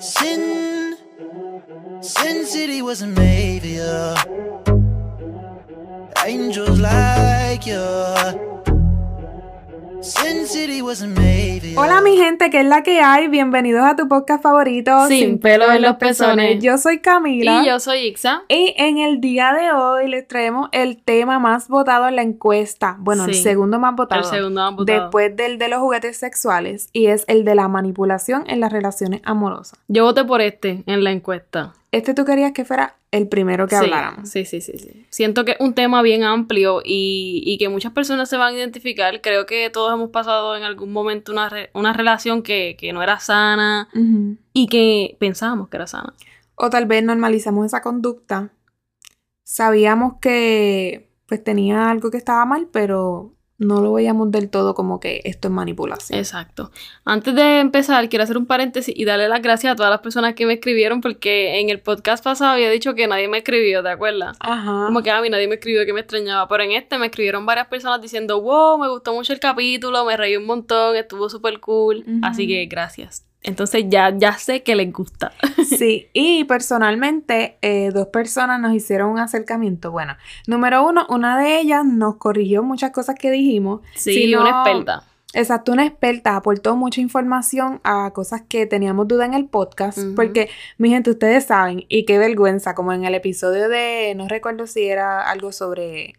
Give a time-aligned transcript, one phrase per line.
[0.00, 0.96] Sin,
[2.00, 4.14] Sin City wasn't made for.
[6.24, 7.84] Angels like you.
[10.00, 10.39] Sin
[11.76, 13.28] Hola mi gente, ¿qué es la que hay?
[13.28, 16.60] Bienvenidos a tu podcast favorito Sin pelo en los pezones.
[16.60, 17.62] Yo soy Camila.
[17.62, 18.42] Y yo soy Ixa.
[18.48, 22.96] Y en el día de hoy les traemos el tema más votado en la encuesta.
[22.98, 24.22] Bueno, el segundo más votado.
[24.22, 25.02] El segundo más votado.
[25.02, 26.88] Después del de los juguetes sexuales.
[26.92, 29.78] Y es el de la manipulación en las relaciones amorosas.
[29.86, 31.74] Yo voté por este en la encuesta.
[31.92, 34.28] Este tú querías que fuera el primero que sí, habláramos.
[34.28, 35.04] Sí, sí, sí, sí.
[35.10, 38.56] Siento que es un tema bien amplio y, y que muchas personas se van a
[38.56, 39.20] identificar.
[39.20, 43.02] Creo que todos hemos pasado en algún momento una, re- una relación que, que no
[43.02, 43.88] era sana
[44.52, 46.14] y que pensábamos que era sana.
[46.54, 48.52] O tal vez normalizamos esa conducta.
[49.44, 54.98] Sabíamos que pues tenía algo que estaba mal, pero no lo veíamos del todo como
[55.00, 56.18] que esto es manipulación.
[56.18, 56.72] Exacto.
[57.04, 60.34] Antes de empezar, quiero hacer un paréntesis y darle las gracias a todas las personas
[60.34, 63.90] que me escribieron porque en el podcast pasado había dicho que nadie me escribió, ¿te
[63.90, 64.38] acuerdas?
[64.40, 64.86] Ajá.
[64.86, 67.44] Como que a mí nadie me escribió que me extrañaba, pero en este me escribieron
[67.44, 71.60] varias personas diciendo, wow, me gustó mucho el capítulo, me reí un montón, estuvo súper
[71.60, 73.29] cool, así que gracias.
[73.42, 75.32] Entonces ya, ya sé que les gusta.
[75.80, 79.90] Sí, y personalmente eh, dos personas nos hicieron un acercamiento.
[79.92, 83.80] Bueno, número uno, una de ellas nos corrigió muchas cosas que dijimos.
[83.94, 85.04] Sí, Si no- una experta.
[85.32, 90.50] Exacto, una experta aportó mucha información a cosas que teníamos duda en el podcast, porque
[90.76, 94.86] mi gente, ustedes saben, y qué vergüenza, como en el episodio de, no recuerdo si
[94.86, 96.14] era algo sobre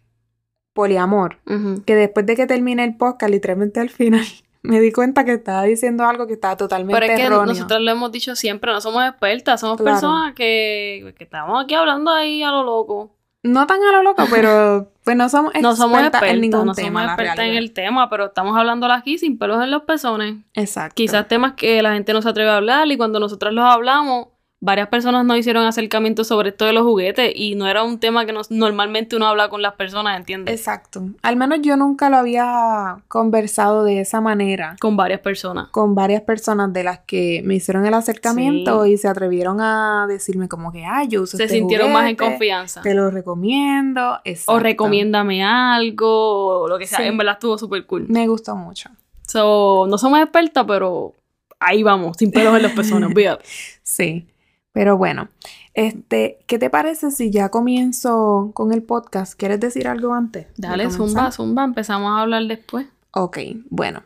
[0.72, 1.38] poliamor,
[1.84, 4.24] que después de que terminé el podcast, literalmente al final,
[4.62, 7.46] me di cuenta que estaba diciendo algo que estaba totalmente Pero es que erróneo.
[7.46, 9.92] nosotros lo hemos dicho siempre, no somos expertas, somos Claro.
[9.96, 13.10] personas que, que estamos aquí hablando ahí a lo loco.
[13.44, 16.66] No tan a lo loco, pero pues no somos expertas, No somos expertas, en ningún
[16.66, 19.70] no tema, somos la expertas en el tema, pero estamos hablando aquí sin pelos en
[19.72, 20.36] los pezones.
[20.54, 20.94] Exacto.
[20.94, 24.28] Quizás temas que la gente no se atreve a hablar y cuando nosotros los hablamos,
[24.62, 28.24] varias personas nos hicieron acercamientos sobre esto de los juguetes y no era un tema
[28.24, 30.54] que nos, normalmente uno habla con las personas, ¿entiendes?
[30.54, 31.04] Exacto.
[31.20, 34.76] Al menos yo nunca lo había conversado de esa manera.
[34.80, 35.68] Con varias personas.
[35.70, 40.48] con varias personas de las que me hicieron el acercamiento y se atrevieron a decirme
[40.48, 42.82] como que, ay, yo uso Se este sintieron más en confianza.
[42.82, 44.12] Te lo recomiendo.
[44.12, 44.60] O Exacto.
[44.60, 46.98] recomiéndame algo, o lo que sea.
[46.98, 47.04] Sí.
[47.04, 48.06] En verdad estuvo súper cool.
[48.08, 48.90] Me gustó mucho.
[49.26, 51.14] So, no somos expertas, pero
[51.58, 53.44] ahí vamos, sin pelos en los pezones, olvídate.
[53.82, 54.28] Sí.
[54.72, 55.28] Pero bueno,
[55.74, 59.34] este, ¿qué te parece si ya comienzo con el podcast?
[59.34, 60.46] ¿Quieres decir algo antes?
[60.56, 62.86] Dale, zumba, zumba, empezamos a hablar después.
[63.12, 63.38] Ok,
[63.68, 64.02] bueno.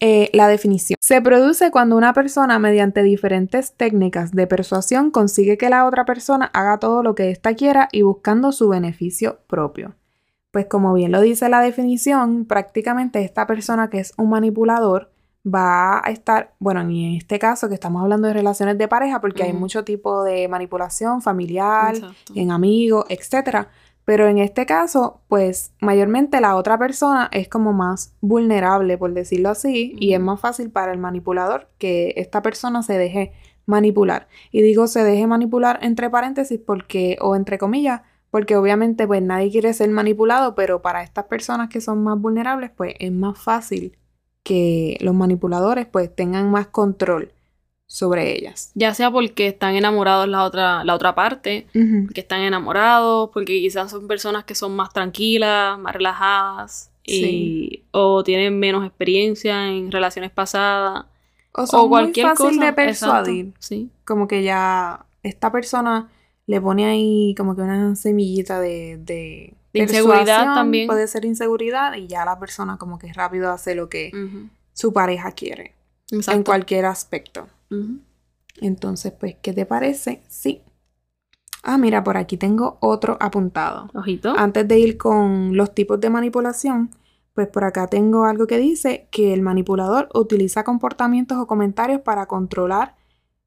[0.00, 0.96] Eh, la definición.
[1.00, 6.46] Se produce cuando una persona mediante diferentes técnicas de persuasión consigue que la otra persona
[6.54, 9.94] haga todo lo que ésta quiera y buscando su beneficio propio.
[10.50, 15.12] Pues como bien lo dice la definición, prácticamente esta persona que es un manipulador
[15.46, 19.20] va a estar, bueno, y en este caso que estamos hablando de relaciones de pareja,
[19.20, 22.32] porque hay mucho tipo de manipulación familiar, Exacto.
[22.34, 23.68] en amigos, etcétera.
[24.04, 29.50] Pero en este caso, pues mayormente la otra persona es como más vulnerable, por decirlo
[29.50, 33.32] así, y es más fácil para el manipulador que esta persona se deje
[33.66, 34.26] manipular.
[34.50, 39.50] Y digo se deje manipular entre paréntesis porque, o entre comillas, porque obviamente pues nadie
[39.50, 43.96] quiere ser manipulado, pero para estas personas que son más vulnerables, pues es más fácil
[44.42, 47.32] que los manipuladores pues tengan más control
[47.86, 48.70] sobre ellas.
[48.74, 52.04] Ya sea porque están enamorados la otra, la otra parte, Ujú.
[52.06, 58.22] porque están enamorados, porque quizás son personas que son más tranquilas, más relajadas, y, o
[58.22, 61.06] tienen menos experiencia en relaciones pasadas,
[61.52, 62.66] O son o cualquier muy fácil cosa.
[62.66, 63.44] de persuadir.
[63.46, 63.90] Exacto, sí.
[64.04, 66.08] como que ya esta persona
[66.46, 70.86] le pone ahí como que una semillita de, de, De inseguridad también.
[70.86, 74.10] Puede ser inseguridad y ya la persona como que rápido hace lo que
[74.72, 75.74] su pareja quiere
[76.10, 76.44] en Exacto.
[76.44, 77.46] cualquier aspecto.
[78.60, 80.22] Entonces, pues, ¿qué te parece?
[80.28, 80.62] Sí.
[81.62, 83.88] Ah, mira, por aquí tengo otro apuntado.
[83.94, 84.34] Ojito.
[84.36, 86.90] Antes de ir con los tipos de manipulación,
[87.34, 92.26] pues por acá tengo algo que dice que el manipulador utiliza comportamientos o comentarios para
[92.26, 92.96] controlar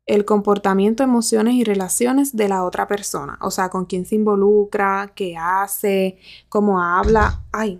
[0.06, 3.38] el comportamiento, emociones y relaciones de la otra persona.
[3.41, 6.17] O sea, con quién se involucra, qué hace,
[6.50, 7.41] cómo habla.
[7.52, 7.79] Ay,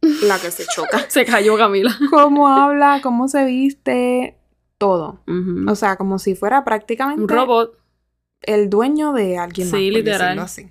[0.00, 0.98] la que se choca.
[1.08, 1.96] Se cayó Camila.
[2.10, 4.36] Cómo habla, cómo se viste,
[4.76, 5.20] todo.
[5.68, 7.78] O sea, como si fuera prácticamente Un robot.
[8.42, 9.68] el dueño de alguien.
[9.70, 10.40] Sí, literal.
[10.40, 10.68] así.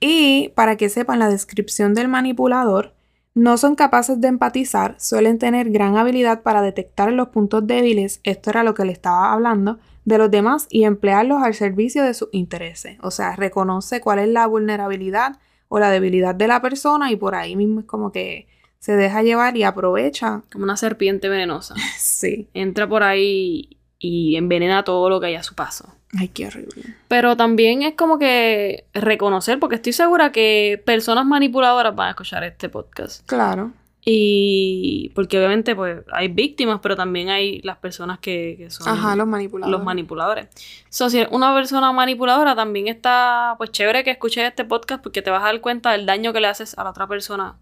[0.00, 2.93] Y para que sepan la descripción del manipulador,
[3.34, 8.50] no son capaces de empatizar, suelen tener gran habilidad para detectar los puntos débiles, esto
[8.50, 12.28] era lo que le estaba hablando, de los demás y emplearlos al servicio de sus
[12.32, 12.98] intereses.
[13.02, 15.38] O sea, reconoce cuál es la vulnerabilidad
[15.68, 18.46] o la debilidad de la persona y por ahí mismo es como que
[18.78, 20.42] se deja llevar y aprovecha.
[20.52, 21.74] Como una serpiente venenosa.
[21.98, 22.48] Sí.
[22.54, 25.88] Entra por ahí y envenena todo lo que hay a su paso.
[26.18, 26.94] Ay, qué horrible.
[27.08, 32.44] Pero también es como que reconocer, porque estoy segura que personas manipuladoras van a escuchar
[32.44, 33.26] este podcast.
[33.26, 33.72] Claro.
[34.06, 39.16] Y porque obviamente pues hay víctimas, pero también hay las personas que, que son Ajá,
[39.16, 39.72] los manipuladores.
[39.78, 40.48] los manipuladores.
[40.90, 45.30] So, si una persona manipuladora, también está pues chévere que escuches este podcast porque te
[45.30, 47.56] vas a dar cuenta del daño que le haces a la otra persona.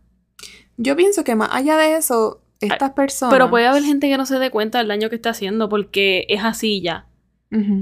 [0.77, 3.33] Yo pienso que más allá de eso, estas personas.
[3.35, 6.27] Pero puede haber gente que no se dé cuenta del daño que está haciendo porque
[6.29, 7.07] es así ya.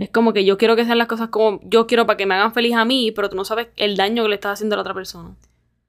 [0.00, 2.34] Es como que yo quiero que sean las cosas como yo quiero para que me
[2.34, 4.78] hagan feliz a mí, pero tú no sabes el daño que le estás haciendo a
[4.78, 5.36] la otra persona.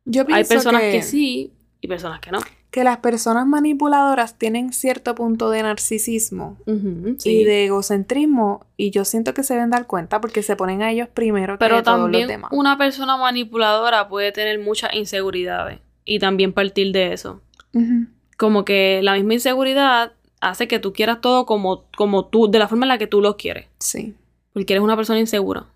[0.06, 1.52] Yo pienso Hay personas que, que sí
[1.82, 2.38] y personas que no.
[2.70, 7.44] que las personas manipuladoras tienen cierto punto de narcisismo y sí.
[7.44, 11.08] de egocentrismo y yo siento que se deben dar cuenta porque se ponen a ellos
[11.12, 12.52] primero Pero que todos los también demás.
[12.54, 17.42] una persona manipuladora puede tener muchas inseguridades y también partir de eso.
[17.74, 18.06] Ujú.
[18.42, 22.68] Como que la misma inseguridad hace que tú quieras todo como, como tú, de la
[22.68, 23.68] forma en la que tú lo quieres.
[23.78, 24.16] Sí.
[24.52, 25.68] Porque eres una persona insegura.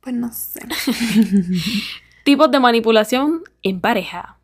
[0.00, 0.62] Pues no sé.
[2.24, 4.38] Tipos de manipulación en pareja.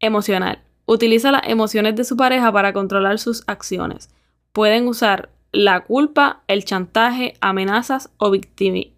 [0.00, 0.62] Emocional.
[0.86, 4.08] Utiliza las emociones de su pareja para controlar sus acciones.
[4.54, 8.92] Pueden usar la culpa, el chantaje, amenazas o victimi-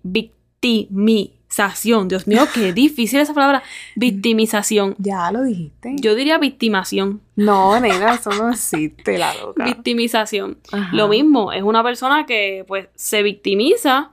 [1.55, 2.09] victimización.
[2.09, 3.63] Dios mío, qué difícil esa palabra.
[3.97, 4.95] Victimización.
[4.99, 5.97] ya lo dijiste.
[6.01, 7.21] Yo diría victimación.
[7.37, 9.65] No, nena, eso no existe, la loca.
[9.65, 10.59] Victimización.
[10.73, 10.95] Ajá.
[10.95, 14.11] Lo mismo, es una persona que pues se victimiza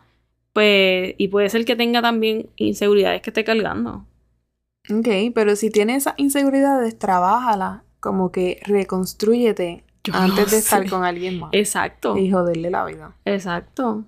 [0.54, 4.06] pues y puede ser que tenga también inseguridades que esté cargando.
[4.90, 7.84] Ok, pero si tienes esas inseguridades, trabájala.
[8.00, 11.52] Como que reconstrúyete Yo antes no de estar con alguien más.
[11.54, 12.18] Exacto.
[12.18, 13.16] Y joderle la vida.
[13.26, 14.06] Exacto.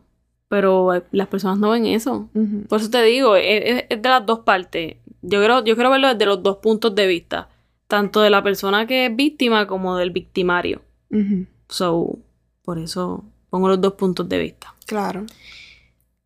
[0.53, 2.29] Pero eh, las personas no ven eso.
[2.69, 4.97] Por eso te digo, es, es- es de las dos partes.
[5.23, 7.49] Yo quiero, yo quiero verlo desde los dos puntos de vista.
[7.87, 10.83] Tanto de la persona que es víctima como del victimario.
[11.69, 12.19] So,
[12.63, 14.75] por eso pongo los dos puntos de vista.
[14.85, 15.25] Claro.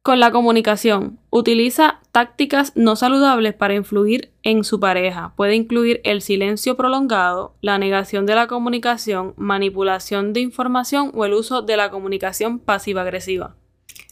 [0.02, 5.34] Con la comunicación, utiliza tácticas no saludables para influir en su pareja.
[5.38, 11.34] Puede incluir el silencio prolongado, la negación de la comunicación, manipulación de información o el
[11.34, 13.56] uso de la comunicación pasiva-agresiva.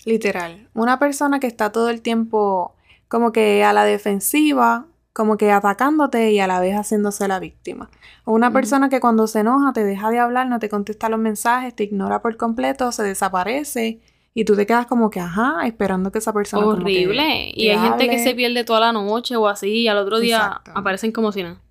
[0.06, 0.70] Literal.
[0.74, 2.76] Una persona que está todo el tiempo
[3.08, 7.90] como que a la defensiva, como que atacándote y a la vez haciéndose la víctima.
[8.24, 11.20] O una persona que cuando se enoja te deja de hablar, no te contesta los
[11.20, 14.02] mensajes, te ignora por completo, se desaparece
[14.34, 16.64] y tú te quedas como que, ajá, esperando que esa persona...
[16.64, 17.52] como que Horrible.
[17.54, 20.20] Y te hay gente que se pierde toda la noche o así y al otro
[20.20, 20.72] día Exacto.
[20.76, 21.62] aparecen como si nada.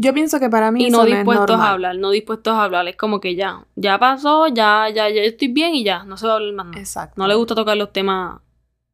[0.00, 2.54] Yo pienso que para mí Y eso no no es dispuestos a hablar, no dispuestos
[2.54, 2.88] a hablar.
[2.88, 6.26] Es como que ya, ya pasó, ya, ya, ya estoy bien y ya, no se
[6.26, 6.78] va a hablar más nada.
[6.78, 7.14] Exacto.
[7.18, 8.40] No le gusta tocar los temas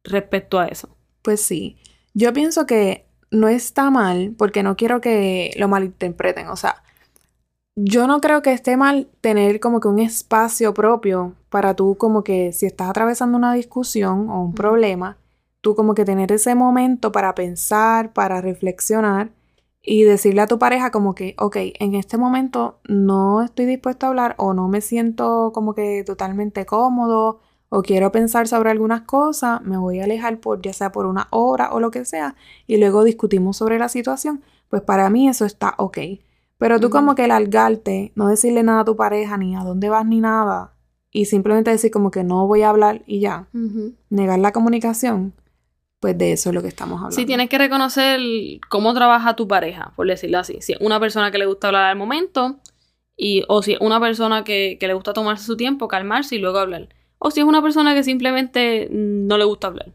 [0.03, 0.89] respecto a eso.
[1.21, 1.77] Pues sí.
[2.13, 6.49] Yo pienso que no está mal porque no quiero que lo malinterpreten.
[6.49, 6.83] O sea,
[7.77, 12.25] yo no creo que esté mal tener como que un espacio propio para tú como
[12.25, 15.15] que si estás atravesando una discusión o un problema,
[15.61, 19.36] tú como que tener ese momento para pensar, para reflexionar
[19.89, 24.09] y decirle a tu pareja como que, ok, en este momento no estoy dispuesto a
[24.09, 27.39] hablar o no me siento como que totalmente cómodo
[27.69, 31.29] o quiero pensar sobre algunas cosas, me voy a alejar por ya sea por una
[31.31, 32.35] hora o lo que sea
[32.67, 35.97] y luego discutimos sobre la situación, pues para mí eso está ok.
[36.57, 40.05] Pero tú como que largarte, no decirle nada a tu pareja, ni a dónde vas,
[40.05, 40.73] ni nada,
[41.13, 43.47] y simplemente decir como que no voy a hablar y ya,
[44.09, 45.33] negar la comunicación,
[45.99, 47.15] pues de eso es lo que estamos hablando.
[47.15, 48.19] Sí, tienes que reconocer
[48.69, 50.57] cómo trabaja tu pareja, por decirlo así.
[50.61, 52.59] Si es una persona que le gusta hablar al momento,
[53.15, 56.39] y, o si es una persona que, que le gusta tomarse su tiempo, calmarse y
[56.39, 56.89] luego hablar.
[57.17, 59.93] O si es una persona que simplemente no le gusta hablar.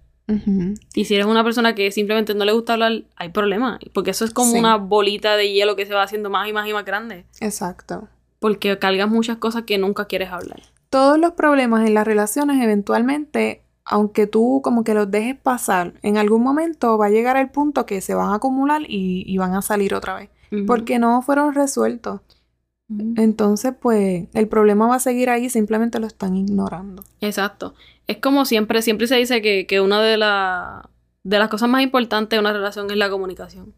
[0.94, 3.78] Y si eres una persona que simplemente no le gusta hablar, hay problema.
[3.92, 4.58] Porque eso es como Sí.
[4.58, 7.26] una bolita de hielo que se va haciendo más y más y más grande.
[7.40, 8.08] Exacto.
[8.38, 10.62] Porque cargas muchas cosas que nunca quieres hablar.
[10.88, 16.16] Todos los problemas en las relaciones eventualmente, aunque tú como que los dejes pasar, en
[16.16, 19.54] algún momento va a llegar el punto que se van a acumular y, y van
[19.54, 20.30] a salir otra vez,
[20.66, 22.20] porque no fueron resueltos.
[23.16, 27.02] Entonces, pues, el problema va a seguir ahí, simplemente lo están ignorando.
[27.20, 27.74] Exacto.
[28.06, 30.90] Es como siempre, siempre se dice que, que una de, la-
[31.22, 33.74] de las cosas más importantes de una relación es la comunicación.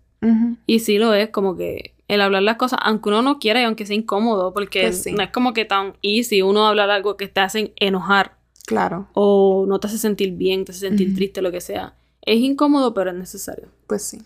[0.67, 3.65] Y sí lo es, como que el hablar las cosas, aunque uno no quiera y
[3.65, 5.13] aunque sea incómodo, porque Pues sí.
[5.13, 9.67] no es como que tan easy uno hablar algo que te hacen enojar Claro, o
[9.69, 11.95] no te hace sentir bien, te hace sentir triste, lo que sea.
[12.23, 13.69] Es incómodo, pero es necesario.
[13.87, 14.23] pues sí.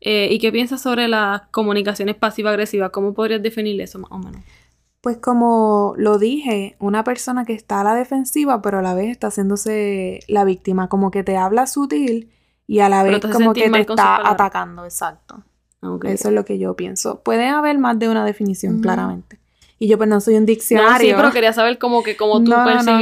[0.00, 2.90] Eh, ¿Y qué piensas sobre las comunicaciones pasiva-agresivas?
[2.90, 4.42] ¿Cómo podrías definir eso más o menos?
[5.00, 9.10] Pues como lo dije, una persona que está a la defensiva, pero a la vez
[9.10, 12.30] está haciéndose la víctima, como que te habla sutil
[12.66, 15.42] y a la vez como que te está atacando, exacto.
[15.80, 16.04] Ok.
[16.06, 17.20] Eso es lo que yo pienso.
[17.20, 19.38] Puede haber más de una definición, claramente.
[19.78, 21.08] Y yo pues no soy un No, diccionario.
[21.10, 23.00] sí, pero quería saber como que cómo tú No, no, no.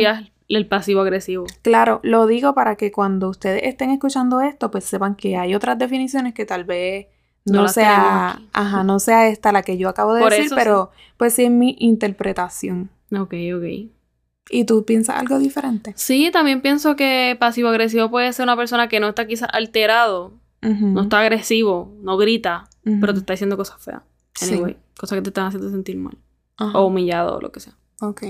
[0.49, 1.47] El pasivo agresivo.
[1.63, 5.79] Claro, lo digo para que cuando ustedes estén escuchando esto, pues sepan que hay otras
[5.79, 7.07] definiciones que tal vez
[7.45, 11.33] No sea, ajá, no sea esta la que yo acabo de Por decir, pero pues
[11.35, 12.91] sí es mi interpretación.
[13.13, 13.91] Ok, ok.
[14.51, 15.93] ¿Y tú piensas algo diferente?
[15.97, 20.33] Sí, también pienso que pasivo agresivo puede ser una persona que no está quizás alterado,
[20.63, 24.03] no está agresivo, no grita, pero te está diciendo cosas feas.
[24.35, 24.55] Sí.
[24.55, 26.17] Anyway, cosas que te están haciendo sentir mal.
[26.57, 27.75] Ajá, O humillado o lo que sea.
[28.01, 28.23] ok.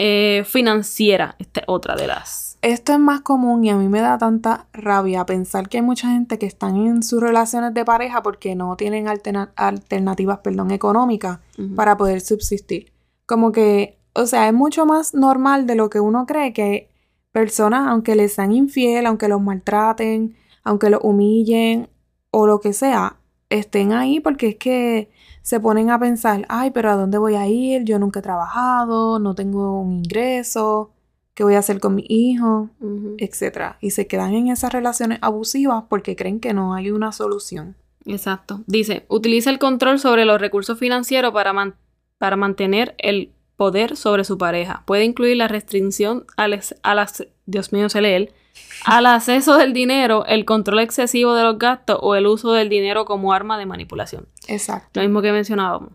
[0.00, 2.56] Eh, financiera, esta es otra de las.
[2.62, 6.10] Esto es más común y a mí me da tanta rabia pensar que hay mucha
[6.10, 11.40] gente que están en sus relaciones de pareja porque no tienen alterna- alternativas, perdón, económicas
[11.74, 12.92] para poder subsistir.
[13.26, 16.90] Como que, o sea, es mucho más normal de lo que uno cree que
[17.32, 21.88] personas, aunque les sean infiel, aunque los maltraten, aunque los humillen
[22.30, 23.16] o lo que sea,
[23.50, 25.10] estén ahí porque es que
[25.48, 27.84] se ponen a pensar, ay, pero ¿a dónde voy a ir?
[27.84, 30.90] Yo nunca he trabajado, no tengo un ingreso,
[31.32, 32.68] ¿qué voy a hacer con mi hijo?
[33.16, 33.78] Etcétera.
[33.80, 37.76] Y se quedan en esas relaciones abusivas porque creen que no hay una solución.
[38.04, 38.60] Exacto.
[38.66, 41.76] Dice, utiliza el control sobre los recursos financieros para, man-
[42.18, 44.82] para mantener el poder sobre su pareja.
[44.84, 48.32] Puede incluir la restricción al, al ac- Dios mío, se lee él,
[48.84, 53.04] al acceso del dinero, el control excesivo de los gastos o el uso del dinero
[53.04, 54.26] como arma de manipulación.
[54.46, 55.00] Exacto.
[55.00, 55.92] Lo mismo que mencionábamos.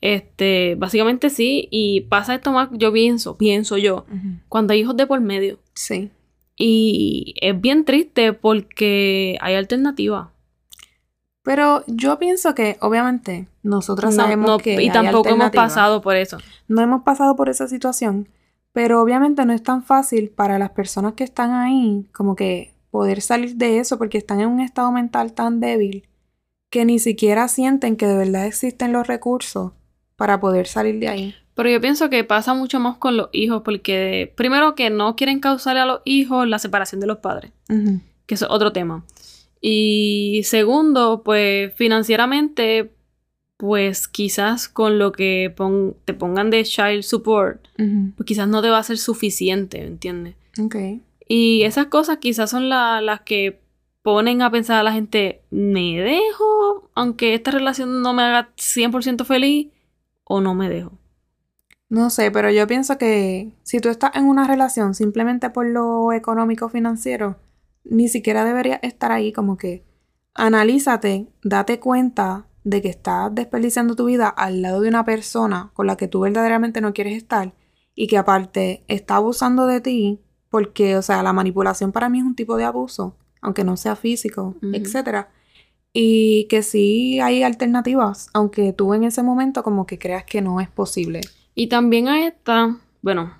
[0.00, 4.04] Este, básicamente sí, y pasa esto más, yo pienso, pienso yo,
[4.48, 5.58] cuando hay hijos de por medio.
[5.74, 6.10] Sí.
[6.56, 10.28] Y es bien triste porque hay alternativas.
[11.42, 16.02] Pero yo pienso que, obviamente, nosotros No, sabemos no, que y hay tampoco hemos pasado
[16.02, 16.38] por eso.
[16.66, 18.28] No hemos pasado por esa situación,
[18.76, 23.22] pero obviamente no es tan fácil para las personas que están ahí como que poder
[23.22, 26.06] salir de eso porque están en un estado mental tan débil
[26.68, 29.72] que ni siquiera sienten que de verdad existen los recursos
[30.14, 31.34] para poder salir de ahí.
[31.54, 35.40] Pero yo pienso que pasa mucho más con los hijos, porque primero que no quieren
[35.40, 37.52] causarle a los hijos la separación de los padres,
[38.26, 39.06] que es otro tema.
[39.58, 42.92] Y segundo, pues financieramente,
[43.56, 47.66] pues quizás con lo que pon- te pongan de child support,
[48.16, 50.34] pues quizás no te va a ser suficiente, ¿entiendes?
[50.62, 50.76] Ok.
[51.28, 53.60] Y esas cosas quizás son la- las que
[54.02, 56.90] ponen a pensar a la gente, ¿me dejo?
[56.94, 59.68] Aunque esta relación no me haga 100% feliz,
[60.24, 60.92] o no me dejo.
[61.88, 66.12] No sé, pero yo pienso que si tú estás en una relación simplemente por lo
[66.12, 67.36] económico financiero,
[67.84, 69.84] ni siquiera deberías estar ahí como que
[70.34, 75.86] analízate, date cuenta de que estás desperdiciando tu vida al lado de una persona con
[75.86, 77.54] la que tú verdaderamente no quieres estar
[77.94, 80.20] y que aparte está abusando de ti
[80.50, 83.94] porque, o sea, la manipulación para mí es un tipo de abuso, aunque no sea
[83.94, 84.70] físico, Ujú.
[84.72, 85.30] etcétera.
[85.92, 90.60] Y que sí hay alternativas, aunque tú en ese momento como que creas que no
[90.60, 91.20] es posible.
[91.54, 93.32] Y también a esta, bueno,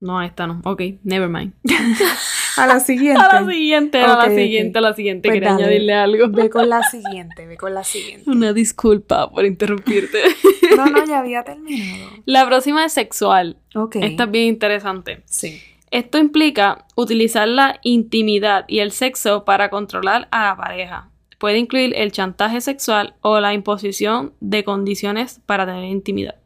[0.00, 1.54] no a esta no, ok, never mind.
[2.64, 3.20] A la siguiente.
[3.20, 5.64] A la siguiente, a la siguiente, a la siguiente, Pues quería dale.
[5.64, 6.28] añadirle algo.
[6.28, 8.30] Ve con la siguiente, ve con la siguiente.
[8.30, 10.18] Una disculpa por interrumpirte.
[10.76, 12.10] No, no, ya había terminado.
[12.26, 13.56] la próxima es sexual.
[13.74, 13.96] Ok.
[13.96, 15.22] Esta es bien interesante.
[15.24, 15.60] Sí.
[15.90, 21.10] Esto implica utilizar la intimidad y el sexo para controlar a la pareja.
[21.38, 26.36] Puede incluir el chantaje sexual o la imposición de condiciones para tener intimidad.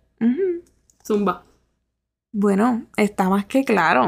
[1.07, 1.45] Zumba.
[2.33, 4.07] Bueno, está más que claro.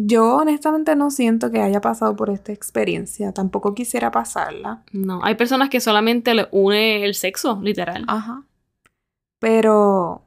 [0.00, 3.32] Yo honestamente no siento que haya pasado por esta experiencia.
[3.32, 4.84] Tampoco quisiera pasarla.
[4.92, 8.04] No, hay personas que solamente le une el sexo, literal.
[8.06, 8.44] Ajá.
[9.40, 10.22] Pero,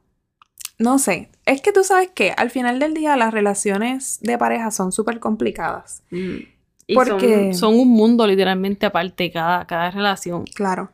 [0.78, 1.30] no sé.
[1.46, 5.20] Es que tú sabes que al final del día las relaciones de pareja son súper
[5.20, 6.02] complicadas.
[6.10, 6.36] Mm.
[6.86, 10.44] Y Porque- son, son un mundo literalmente aparte cada, cada relación.
[10.44, 10.90] Claro.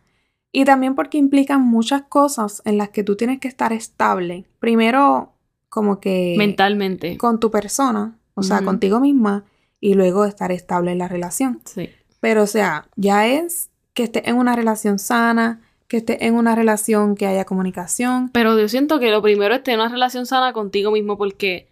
[0.52, 4.46] Y también porque implican muchas cosas en las que tú tienes que estar estable.
[4.60, 5.32] Primero,
[5.68, 7.18] como que Mentalmente.
[7.18, 9.44] con tu persona, o sea, contigo misma,
[9.80, 11.60] y luego estar estable en la relación.
[11.64, 11.90] Sí.
[12.20, 16.54] Pero, o sea, ya es que estés en una relación sana, que estés en una
[16.54, 18.30] relación que haya comunicación.
[18.32, 21.68] Pero yo siento que lo primero es tener una relación sana contigo mismo porque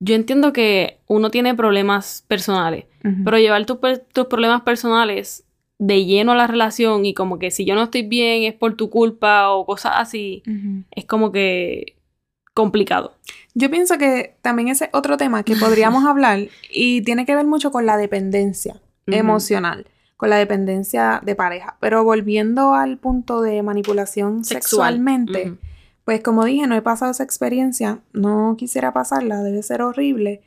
[0.00, 2.86] yo entiendo que uno tiene problemas personales,
[3.24, 3.80] pero llevar tu
[4.12, 5.44] tus problemas personales
[5.78, 8.74] de lleno a la relación y como que si yo no estoy bien es por
[8.74, 10.42] tu culpa o cosas así,
[10.90, 11.97] es como que
[12.58, 13.12] complicado.
[13.54, 17.46] Yo pienso que también ese es otro tema que podríamos hablar y tiene que ver
[17.46, 19.86] mucho con la dependencia emocional,
[20.16, 21.76] con la dependencia de pareja.
[21.78, 24.62] Pero volviendo al punto de manipulación Sexual.
[24.62, 25.54] sexualmente,
[26.04, 30.42] pues como dije, no he pasado esa experiencia, no quisiera pasarla, debe ser horrible.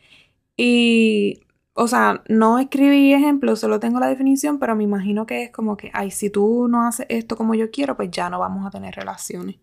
[0.57, 1.39] Y,
[1.73, 5.77] o sea, no escribí ejemplos, solo tengo la definición, pero me imagino que es como
[5.77, 8.69] que, ay, si tú no haces esto como yo quiero, pues ya no vamos a
[8.69, 9.55] tener relaciones.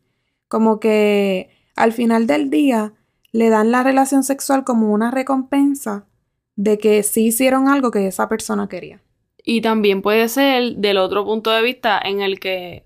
[0.49, 2.93] Como que al final del día,
[3.33, 6.07] le dan la relación sexual como una recompensa
[6.57, 9.01] de que sí hicieron algo que esa persona quería.
[9.45, 12.85] Y también puede ser del otro punto de vista en el que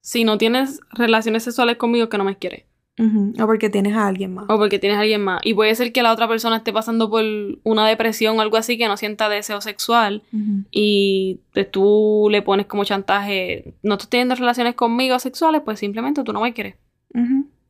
[0.00, 2.64] si no tienes relaciones sexuales conmigo que no me quieres.
[2.98, 4.46] O porque tienes a alguien más.
[4.48, 5.40] O porque tienes a alguien más.
[5.44, 7.24] Y puede ser que la otra persona esté pasando por
[7.62, 10.22] una depresión o algo así que no sienta deseo sexual.
[10.70, 16.22] Y pues tú le pones como chantaje, no estás teniendo relaciones conmigo sexuales, pues simplemente
[16.22, 16.76] tú no me quieres.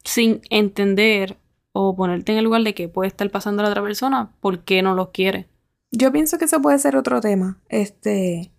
[0.07, 1.37] Sin entender
[1.73, 4.81] o ponerte en el lugar de que puede estar pasando la otra persona, ¿por qué
[4.81, 5.47] no los quiere?
[5.91, 7.59] Yo pienso que eso puede ser otro tema.
[7.69, 8.51] Este.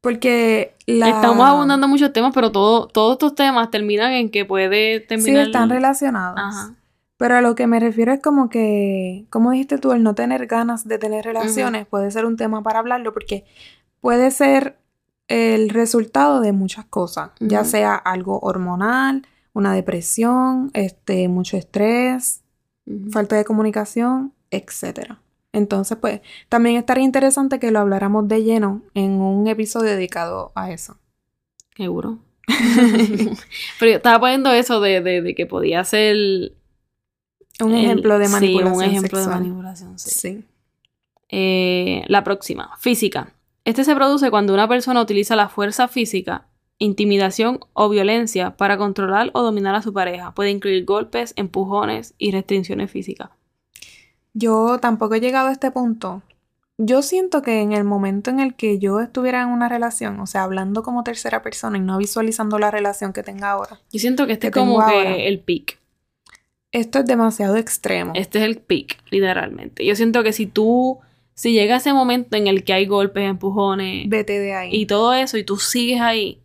[0.00, 1.08] Porque la.
[1.08, 5.46] Estamos abundando muchos temas, pero todo, todos estos temas terminan en que puede Sí, terminar.
[5.46, 6.38] están relacionados.
[6.38, 6.74] Ajá.
[7.18, 10.46] Pero a lo que me refiero es como que, como dijiste tú, el no tener
[10.46, 13.44] ganas de tener relaciones puede ser un tema para hablarlo porque
[14.00, 14.76] puede ser
[15.28, 22.42] el resultado de muchas cosas, ya sea algo hormonal, una depresión, este, mucho estrés,
[23.10, 25.20] falta de comunicación, etcétera.
[25.52, 30.70] Entonces, pues, también estaría interesante que lo habláramos de lleno en un episodio dedicado a
[30.70, 30.96] eso.
[31.76, 32.18] Seguro.
[33.78, 36.16] pero yo estaba poniendo eso de, de, de que podía ser.
[37.60, 39.40] Un el- ejemplo de sí, manipulación un ejemplo de sexual.
[39.42, 40.10] manipulación, sí.
[40.10, 40.44] Sí.
[41.28, 43.32] Eh, la próxima, física.
[43.64, 46.46] Este se produce cuando una persona utiliza la fuerza física,
[46.82, 50.34] intimidación o violencia para controlar o dominar a su pareja.
[50.34, 53.30] Puede incluir golpes, empujones y restricciones físicas.
[54.34, 56.22] Yo tampoco he llegado a este punto.
[56.78, 60.26] Yo siento que en el momento en el que yo estuviera en una relación, o
[60.26, 64.26] sea, hablando como tercera persona y no visualizando la relación que tenga ahora, Yo siento
[64.26, 65.78] que este es como que el peak.
[66.72, 68.12] esto es demasiado extremo.
[68.16, 69.84] Este es el peak, literalmente.
[69.84, 70.98] Yo siento que si tú,
[71.34, 74.70] si llega ese momento en el que hay golpes, empujones Vete de ahí.
[74.74, 76.40] y todo eso y tú sigues ahí,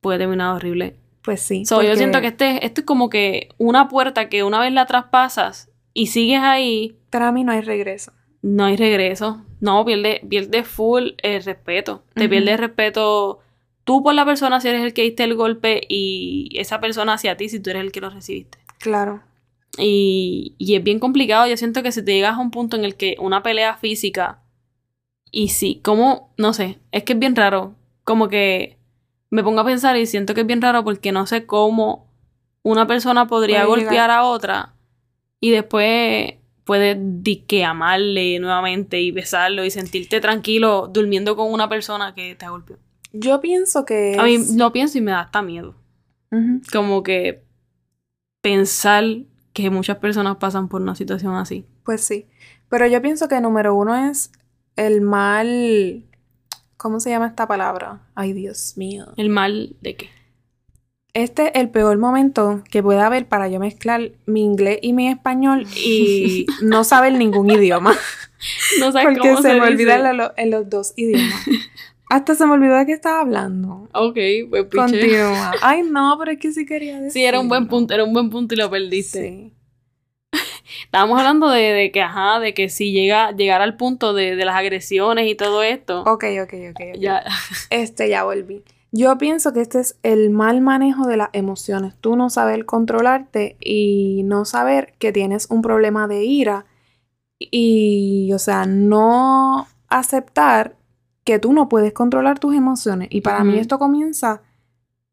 [0.00, 0.96] puede terminar horrible.
[1.22, 1.64] pues sí.
[1.64, 4.86] So, Yo siento que este, esto es como que una puerta que una vez la
[4.86, 8.12] traspasas y sigues ahí, para mí no hay regreso.
[8.42, 9.42] no hay regreso.
[9.60, 12.04] No, pierde, pierde full el respeto.
[12.14, 12.30] Te Ujú.
[12.30, 13.40] pierde el respeto
[13.84, 17.36] tú por la persona si eres el que diste el golpe y esa persona hacia
[17.36, 18.58] ti si tú eres el que lo recibiste.
[18.78, 19.22] Claro.
[19.76, 21.46] Y, y es bien complicado.
[21.48, 24.40] Yo siento que si te llegas a un punto en el que una pelea física
[25.30, 27.74] y sí, como, no sé, es que es bien raro.
[28.04, 28.77] Como que
[29.30, 32.06] me pongo a pensar y siento que es bien raro porque no sé cómo
[32.62, 34.10] una persona podría Puede golpear llegar.
[34.10, 34.74] a otra
[35.40, 42.14] y después puede disque amarle nuevamente y besarlo y sentirte tranquilo durmiendo con una persona
[42.14, 42.76] que te golpeó.
[43.12, 45.74] Yo pienso que A mí es- lo pienso y me da hasta miedo.
[46.72, 47.42] Como que
[48.42, 49.04] pensar
[49.54, 51.64] que muchas personas pasan por una situación así.
[51.84, 52.26] Pues sí.
[52.68, 54.30] Pero yo pienso que número uno es
[54.76, 56.04] el mal.
[56.78, 58.00] ¿Cómo se llama esta palabra?
[58.14, 59.06] Ay, Dios mío.
[59.16, 60.10] El mal de qué.
[61.12, 65.08] Este es el peor momento que puede haber para yo mezclar mi inglés y mi
[65.08, 67.94] español y no saber ningún idioma.
[68.78, 71.44] No sabes Porque cómo se, se, me olvidan en, lo- en los dos idiomas.
[72.10, 73.88] Hasta se me olvidó de qué estaba hablando.
[73.92, 74.16] Ok,
[74.48, 74.66] pues.
[74.74, 75.50] Continúa.
[75.60, 77.10] Ay, no, pero es que sí quería decir.
[77.12, 79.28] Sí, era un buen punto, era un buen punto y lo perdiste.
[79.28, 79.52] Sí.
[80.84, 84.44] Estábamos hablando de, de que, ajá, de que si llega, llegar al punto de, de
[84.44, 86.02] las agresiones y todo esto.
[86.02, 86.80] Ok, ok, ok.
[86.94, 86.98] ok.
[87.00, 87.24] Ya.
[87.70, 88.62] Este, ya volví.
[88.90, 91.94] Yo pienso que este es el mal manejo de las emociones.
[92.00, 96.64] Tú no saber controlarte y no saber que tienes un problema de ira.
[97.38, 100.76] Y, o sea, no aceptar
[101.24, 103.08] que tú no puedes controlar tus emociones.
[103.10, 104.42] Y para mí esto comienza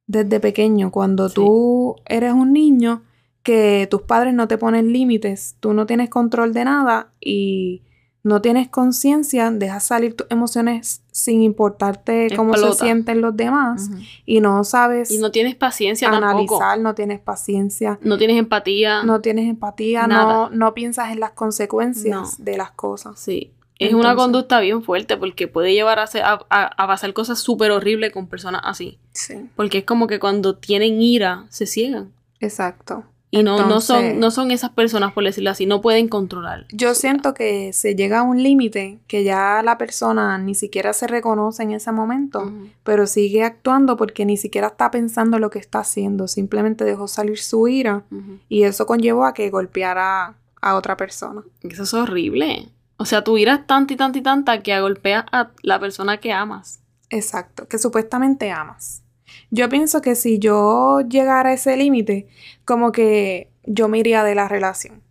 [0.07, 1.35] desde pequeño, cuando Sí.
[1.35, 3.03] tú eres un niño
[3.45, 7.83] que tus padres no te ponen límites, tú no tienes control de nada y
[8.23, 13.87] no tienes conciencia, dejas salir tus emociones sin importarte cómo se sienten los demás
[14.25, 16.29] y no sabes Y no tienes paciencia tampoco.
[16.55, 19.03] analizar, no tienes paciencia, No tienes empatía.
[19.03, 20.49] no tienes empatía, no, Nada.
[20.51, 23.19] no piensas en las consecuencias de las cosas.
[23.19, 23.51] Sí.
[23.77, 27.37] Es una conducta bien fuerte porque puede llevar a, hacer- a, a- a pasar cosas
[27.39, 28.97] súper horribles con personas así.
[29.11, 32.11] Sí, Porque es como que cuando tienen ira, se ciegan.
[32.39, 33.03] exacto.
[33.31, 36.67] Y no, no, son, no son esas personas, por decirlo así, no pueden controlar.
[36.71, 41.07] Yo siento que se llega a un límite que ya la persona ni siquiera se
[41.07, 42.51] reconoce en ese momento,
[42.83, 47.39] pero sigue actuando porque ni siquiera está pensando lo que está haciendo, simplemente dejó salir
[47.39, 48.03] su ira
[48.47, 51.43] y eso conllevó a que golpeara a otra persona.
[51.61, 52.69] Eso es horrible.
[52.97, 56.17] O sea, tu ira es tanta y tanta y tanta que golpeas a la persona
[56.17, 56.79] que amas.
[57.09, 59.03] Exacto, que supuestamente amas.
[59.51, 62.27] Yo pienso que si yo llegara a ese límite,
[62.65, 65.01] como que yo me iría de la relación.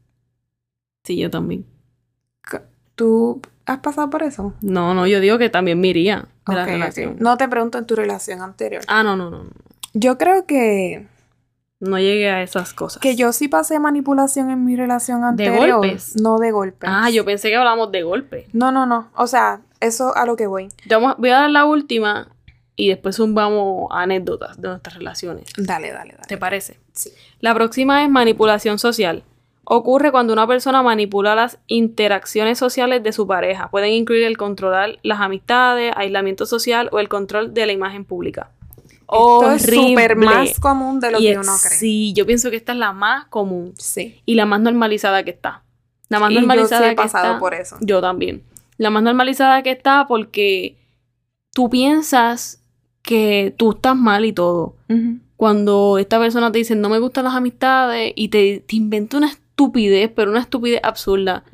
[1.05, 1.67] Sí, yo también.
[2.95, 4.53] ¿Tú has pasado por eso?
[4.61, 7.17] No, no, yo digo que también me iría de la relación.
[7.19, 8.83] No te pregunto en tu relación anterior.
[8.87, 9.45] Ah, no, no, no.
[9.95, 11.07] Yo creo que
[11.81, 13.01] No llegué a esas cosas.
[13.03, 15.81] Que yo sí pasé manipulación en mi relación ¿De anterior.
[15.81, 16.15] golpes?
[16.21, 16.89] No de golpes.
[16.91, 18.47] Ah, yo pensé que hablábamos de golpe.
[18.53, 19.09] No, no, no.
[19.17, 20.69] O sea, eso a lo que voy.
[20.87, 22.29] Yo vamos- voy a dar la última
[22.77, 25.45] y después vamos a anécdotas de nuestras relaciones.
[25.57, 26.27] Dale, dale, dale.
[26.27, 26.79] ¿Te parece?
[26.93, 27.11] Sí.
[27.41, 29.23] La próxima es manipulación social.
[29.67, 33.71] Ocurre cuando una persona manipula las interacciones sociales de su pareja.
[33.71, 38.51] Pueden incluir el controlar las amistades, aislamiento social o el control de la imagen pública.
[39.03, 41.79] Esto es súper más común de lo Y que uno cree.
[41.79, 44.21] Sí, yo pienso que esta es la más común Sí.
[44.27, 45.63] y la más normalizada que está.
[46.09, 47.39] La más Y yo normalizada sí he que pasado está.
[47.39, 47.77] por eso.
[47.81, 48.43] Yo también.
[48.77, 50.77] La más normalizada que está porque
[51.53, 52.61] tú piensas
[53.05, 54.75] que tú estás mal y todo.
[55.37, 59.29] Cuando esta persona te dice no me gustan las amistades y te, te inventa una
[59.29, 61.45] estupidez, pero una estupidez absurda.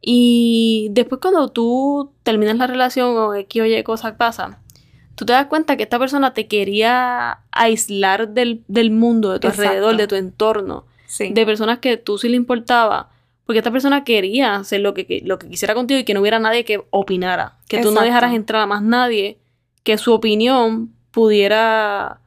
[0.00, 4.56] Y después cuando tú terminas la relación o X o Y cosas pasan,
[5.14, 9.48] tú te das cuenta que esta persona te quería aislar del, del mundo, de tu
[9.48, 9.68] Exacto.
[9.68, 11.30] alrededor, de tu entorno, Sí.
[11.32, 13.10] de personas que tú sí le importaba.
[13.46, 16.20] Porque esta persona quería hacer lo que, que- lo que quisiera contigo y que no
[16.20, 17.56] hubiera nadie que opinara.
[17.68, 18.04] Que tú no Exacto.
[18.06, 19.38] dejaras entrar a más nadie
[19.82, 22.18] que su opinión pudiera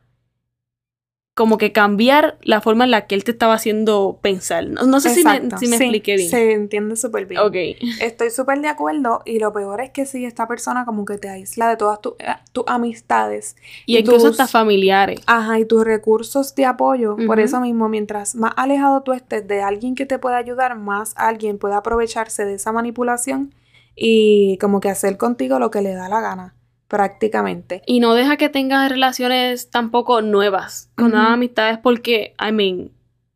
[1.34, 4.66] como que cambiar la forma en la que él te estaba haciendo pensar.
[4.68, 5.58] No, no sé si me, Exacto.
[5.58, 6.30] si me Sí, expliqué bien.
[6.30, 7.42] Se entiende súper bien.
[7.42, 7.56] Ok.
[8.00, 11.28] Estoy súper de acuerdo y lo peor es que si esta persona como que te
[11.28, 15.20] aísla de todas tu- eh, tus amistades Y Y incluso hasta familiares.
[15.26, 17.18] Ajá, y tus recursos de apoyo.
[17.28, 21.12] Por eso mismo, mientras más alejado tú estés de alguien que te pueda ayudar, más
[21.18, 23.54] alguien puede aprovecharse de esa manipulación
[23.94, 26.56] y como que hacer contigo lo que le da la gana,
[26.88, 27.82] prácticamente.
[27.86, 32.92] Y no deja que tengas relaciones tampoco nuevas con nuevas amistades porque, I mean,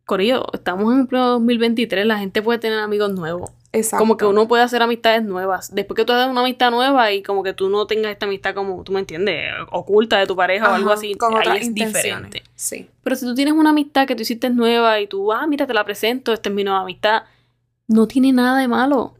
[0.05, 3.51] Corillo, estamos en pleno 2023, la gente puede tener amigos nuevos.
[3.71, 4.01] Exacto.
[4.01, 5.73] Como que uno puede hacer amistades nuevas.
[5.75, 8.55] Después que tú hagas una amistad nueva y como que tú no tengas esta amistad
[8.55, 12.41] como, tú me entiendes, oculta de tu pareja o algo así, con ahí es diferente.
[12.55, 12.89] Sí.
[13.03, 15.75] Pero si tú tienes una amistad que tú hiciste nueva y tú, ah, mira, te
[15.75, 17.23] la presento, esta es mi nueva amistad,
[17.87, 19.13] no tiene nada de malo.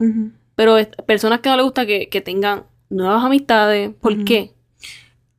[0.56, 4.54] Pero es- personas que no les gusta que, que tengan nuevas amistades, ¿por qué?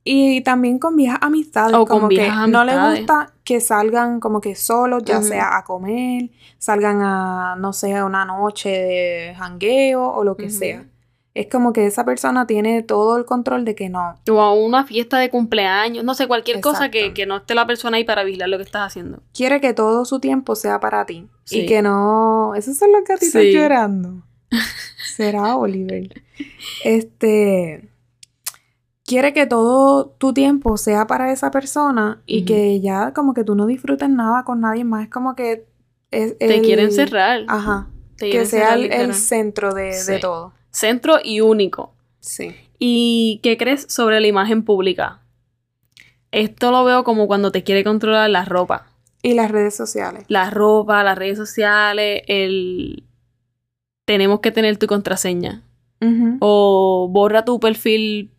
[0.03, 3.01] Y también con viejas amistades, O con como viejas que no les amistades.
[3.01, 8.05] gusta que salgan como que solos, ya sea a comer, salgan a, no sé, a
[8.07, 10.87] una noche de jangueo o lo que sea.
[11.33, 14.17] Es como que esa persona tiene todo el control de que no.
[14.29, 17.67] O a una fiesta de cumpleaños, no sé, cualquier cosa que, que no esté la
[17.67, 19.23] persona ahí para vigilar lo que estás haciendo.
[19.33, 21.29] Quiere que todo su tiempo sea para ti.
[21.45, 21.61] Sí.
[21.61, 22.55] Y que no.
[22.57, 23.53] Esos son los gatitos Sí.
[23.53, 24.23] llorando.
[25.03, 26.23] Será Oliver.
[26.85, 27.89] Este.
[29.05, 33.57] Quiere que todo tu tiempo sea para esa persona y que ya como que tú
[33.57, 35.05] no disfrutes nada con nadie más.
[35.05, 35.67] Es como que
[36.11, 37.45] es Te quieren cerrar.
[37.49, 37.89] Ajá.
[38.17, 40.53] Te Que sea el, centro de, de todo.
[40.71, 41.95] Centro y único.
[42.21, 42.55] Sí.
[42.79, 45.23] ¿Y qué crees sobre la imagen pública?
[46.33, 48.87] Esto lo veo como cuando te quiere controlar la ropa.
[49.23, 50.25] Y las redes sociales.
[50.29, 53.05] La ropa, las redes sociales, el...
[54.11, 55.63] Tenemos que tener tu contraseña.
[56.41, 58.33] O borra tu perfil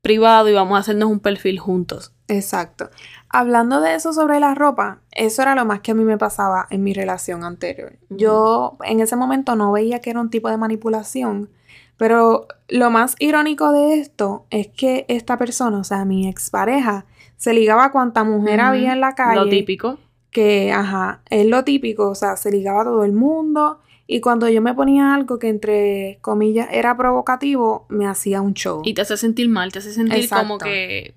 [0.00, 2.14] privado y vamos a hacernos un perfil juntos.
[2.28, 2.88] Exacto.
[3.28, 6.66] Hablando de eso sobre la ropa, eso era lo más que a mí me pasaba
[6.70, 7.98] en mi relación anterior.
[8.08, 11.50] Yo en ese momento no veía que era un tipo de manipulación,
[11.98, 17.04] pero lo más irónico de esto es que esta persona, o sea, mi expareja,
[17.36, 19.44] se ligaba a cuanta mujer había en la calle.
[19.44, 19.98] Lo típico.
[20.30, 23.80] Que, ajá, es lo típico, o sea, se ligaba a todo el mundo.
[24.10, 28.80] Y cuando yo me ponía algo que entre comillas era provocativo, me hacía un show.
[28.82, 31.14] Y te hace sentir mal, te hace sentir como que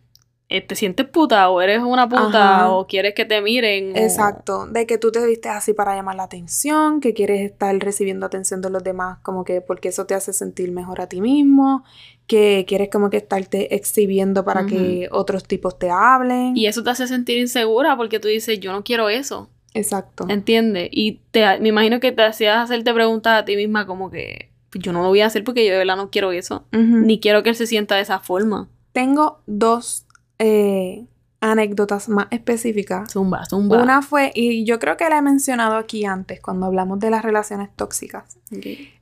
[0.49, 2.69] eh, te sientes puta o eres una puta Ajá.
[2.69, 3.93] o quieres que te miren.
[3.93, 7.73] o- Exacto, de que tú te vistes así para llamar la atención, que quieres estar
[7.79, 11.21] recibiendo atención de los demás, como que porque eso te hace sentir mejor a ti
[11.21, 11.85] mismo,
[12.27, 16.57] que quieres como que estarte exhibiendo para que otros tipos te hablen.
[16.57, 19.49] Y eso te hace sentir insegura porque tú dices, yo no quiero eso.
[19.73, 20.25] Exacto.
[20.29, 20.89] ¿Entiendes?
[20.91, 24.83] Y te, me imagino que te hacías hacerte preguntas a ti misma como que "Pues
[24.83, 26.65] yo no lo voy a hacer porque yo de verdad no quiero eso.
[26.71, 28.69] Ni quiero que él se sienta de esa forma.
[28.93, 30.05] Tengo dos
[30.39, 31.05] eh,
[31.39, 33.11] anécdotas más específicas.
[33.11, 33.81] Zumba, zumba.
[33.81, 37.23] Una fue, y yo creo que la he mencionado aquí antes, cuando hablamos de las
[37.23, 38.37] relaciones tóxicas.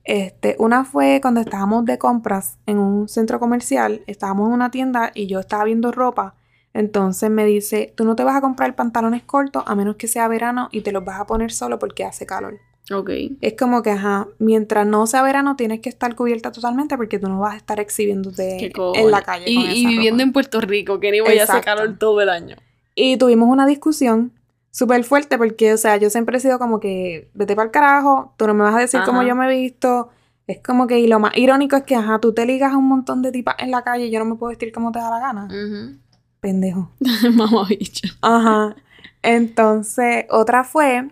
[0.04, 5.10] Este, una fue cuando estábamos de compras en un centro comercial, estábamos en una tienda
[5.14, 6.34] y yo estaba viendo ropa.
[6.72, 10.28] Entonces me dice, tú no te vas a comprar pantalones cortos a menos que sea
[10.28, 12.58] verano y te los vas a poner solo porque hace calor.
[12.92, 13.10] Ok.
[13.40, 17.28] Es como que, ajá, mientras no sea verano tienes que estar cubierta totalmente porque tú
[17.28, 19.44] no vas a estar exhibiéndote en la calle.
[19.46, 20.22] Y, con y esa viviendo ropa.
[20.22, 21.64] en Puerto Rico, que ni voy a hacer Exacto.
[21.82, 22.56] calor todo el año.
[22.94, 24.32] Y tuvimos una discusión
[24.72, 28.34] súper fuerte porque, o sea, yo siempre he sido como que, vete para el carajo,
[28.36, 30.10] tú no me vas a decir cómo yo me he visto.
[30.46, 32.88] Es como que, y lo más irónico es que, ajá, tú te ligas a un
[32.88, 35.10] montón de tipas en la calle y yo no me puedo vestir como te da
[35.10, 35.44] la gana.
[35.44, 35.96] Ujú.
[36.40, 36.90] Pendejo.
[37.32, 38.08] Mamá bicha.
[38.22, 38.74] Ajá.
[39.22, 41.04] Entonces, otra fue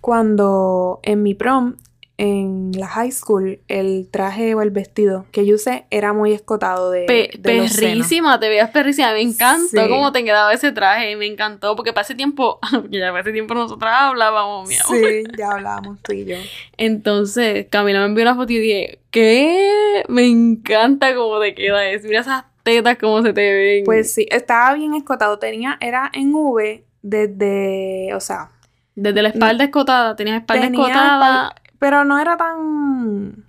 [0.00, 1.76] cuando en mi prom,
[2.18, 6.90] en la high school, el traje o el vestido que yo usé era muy escotado
[6.90, 7.90] de, Pe- de los senos.
[7.90, 9.12] perrísima, te veías perrísima.
[9.12, 9.88] Me encantó Sí.
[9.88, 11.14] cómo te quedaba ese traje.
[11.16, 12.58] Me encantó porque para ese tiempo,
[12.90, 14.96] ya para ese tiempo nosotras hablábamos, mi amor.
[14.96, 16.36] Sí, ya hablábamos tú y yo.
[16.78, 20.02] Entonces, Camila me envió una foto y dije, ¿qué?
[20.08, 22.06] Me encanta cómo te queda eso.
[22.08, 23.84] Mira esas tetas cómo se te ven.
[23.84, 25.38] Pues sí, estaba bien escotado.
[25.38, 28.50] Tenía, era en V desde, o sea,
[28.96, 33.44] Desde la espalda escotada, tenías espalda tenía escotada, espal- pero no era tan,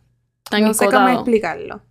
[0.49, 1.81] tan no sé cómo explicarlo.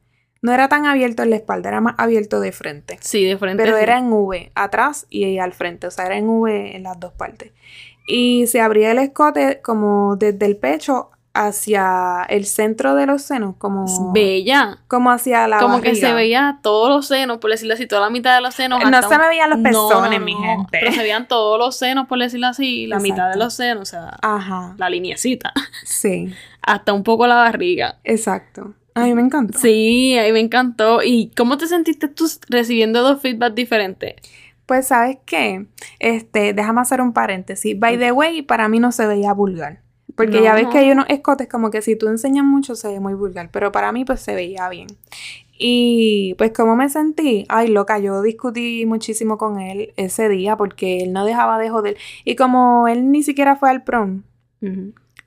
[0.42, 2.98] No era tan abierto en la espalda, era más abierto de frente.
[3.00, 3.64] Sí, de frente.
[3.64, 3.82] Pero sí.
[3.82, 7.12] era en V, atrás y al frente, o sea, era en V en las dos
[7.14, 7.52] partes.
[8.06, 13.54] Y se abría el escote como desde el pecho hacia el centro de los senos,
[13.58, 14.78] como, Bella.
[14.88, 18.10] como hacia la Como que se veía todos los senos, por decirlo así, toda la
[18.10, 18.80] mitad de los senos.
[18.88, 20.68] No se un- me veían los pezones, no, mi gente.
[20.70, 23.86] Pero se veían todos los senos, por decirlo así, la mitad de los senos, o
[23.90, 25.52] sea, Ajá, la lineecita.
[25.84, 27.98] sí, Hasta un poco la barriga.
[28.04, 28.74] exacto.
[28.94, 29.58] A mí me encantó.
[29.58, 31.02] Sí, a mí me encantó.
[31.02, 34.14] ¿Y cómo te sentiste tú recibiendo dos feedbacks diferentes?
[34.64, 35.66] Pues, ¿sabes qué?
[35.98, 37.78] Este, déjame hacer un paréntesis.
[37.78, 39.80] By the way, para mí no se veía vulgar.
[40.16, 43.00] Porque ya ves que hay unos escotes como que si tú enseñas mucho se ve
[43.00, 43.50] muy vulgar.
[43.52, 44.86] Pero para mí, pues se veía bien.
[45.58, 47.44] Y pues, ¿cómo me sentí?
[47.48, 51.96] Ay, loca, yo discutí muchísimo con él ese día porque él no dejaba de joder.
[52.24, 54.22] Y como él ni siquiera fue al prom,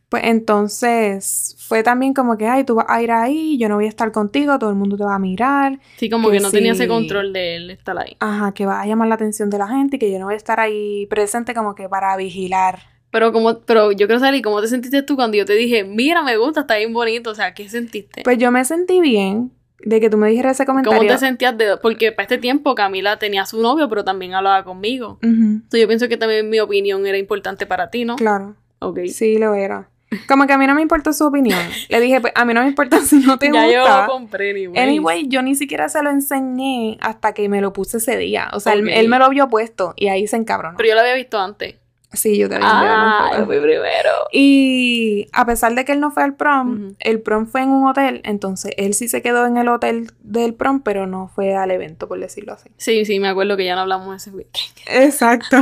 [0.09, 3.85] pues entonces fue también como que, ay, tú vas a ir ahí, yo no voy
[3.85, 5.79] a estar contigo, todo el mundo te va a mirar.
[5.97, 8.17] Sí, como Que que no tenía ese control de él estar ahí.
[8.19, 10.33] Ajá, que va a llamar la atención de la gente y que yo no voy
[10.33, 12.79] a estar ahí presente como que para vigilar.
[13.11, 16.21] Pero como, pero yo quiero saber, ¿cómo te sentiste tú cuando yo te dije, mira,
[16.23, 17.31] me gusta, está bien bonito?
[17.31, 18.21] O sea, ¿qué sentiste?
[18.23, 21.11] Pues yo me sentí bien de que tú me dijeras ese ¿Cómo comentario.
[21.13, 25.17] te sentías de Porque para este tiempo Camila tenía su novio, pero también hablaba conmigo.
[25.23, 28.15] Entonces yo pienso que también mi opinión era importante para ti, ¿no?
[28.15, 28.99] Claro, Ok.
[29.07, 29.89] sí lo era.
[30.27, 31.59] Como que a mí no me importó su opinión.
[31.87, 34.05] Le dije, pues a mí no me importa si no te ya yo gusta.
[34.07, 34.81] lo compré, anyway.
[34.83, 38.49] Anyway, yo ni siquiera se lo enseñé hasta que me lo puse ese día.
[38.53, 40.77] O sea, él me lo vio puesto y ahí se encabronó.
[40.77, 41.75] Pero yo lo había visto antes.
[42.13, 44.09] Sí, yo una Ah, yo fui primero.
[44.31, 47.87] Y a pesar de que él no fue al prom, el prom fue en un
[47.87, 51.69] hotel, entonces él sí se quedó en el hotel del prom, pero no fue al
[51.69, 52.69] evento, por decirlo así.
[52.77, 54.73] Sí, sí, me acuerdo que ya no hablamos ese weekend.
[54.87, 55.57] Exacto.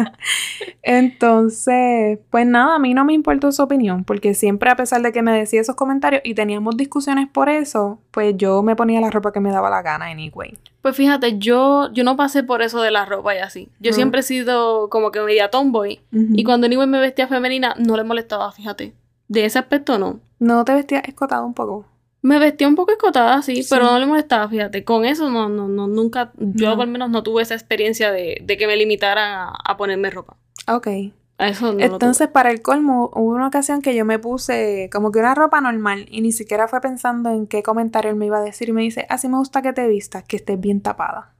[0.82, 5.10] entonces, pues nada, a mí no me importó su opinión, porque siempre a pesar de
[5.10, 9.10] que me decía esos comentarios y teníamos discusiones por eso, pues yo me ponía la
[9.10, 10.54] ropa que me daba la gana anyway.
[10.82, 13.68] Pues fíjate, yo, yo no pasé por eso de la ropa y así.
[13.78, 16.00] Yo siempre he sido como que media tomboy.
[16.12, 16.26] Ujú.
[16.34, 18.92] Y cuando anyway me vestía femenina, no le molestaba, fíjate.
[19.28, 20.18] De ese aspecto no.
[20.40, 21.86] ¿No te vestías escotado un poco?
[22.20, 23.68] Me vestía un poco escotada, sí, Sí.
[23.70, 24.84] pero no le molestaba, fíjate.
[24.84, 26.82] Con eso no, no, no, nunca, yo No.
[26.82, 30.36] al menos no tuve esa experiencia de, de que me limitaran a, a ponerme ropa.
[30.68, 30.88] Ok.
[31.42, 35.18] Eso no Entonces, para el colmo, hubo una ocasión que yo me puse como que
[35.18, 38.42] una ropa normal y ni siquiera fue pensando en qué comentario él me iba a
[38.42, 38.68] decir.
[38.68, 41.34] Y me dice, así me gusta que te vistas, que estés bien tapada.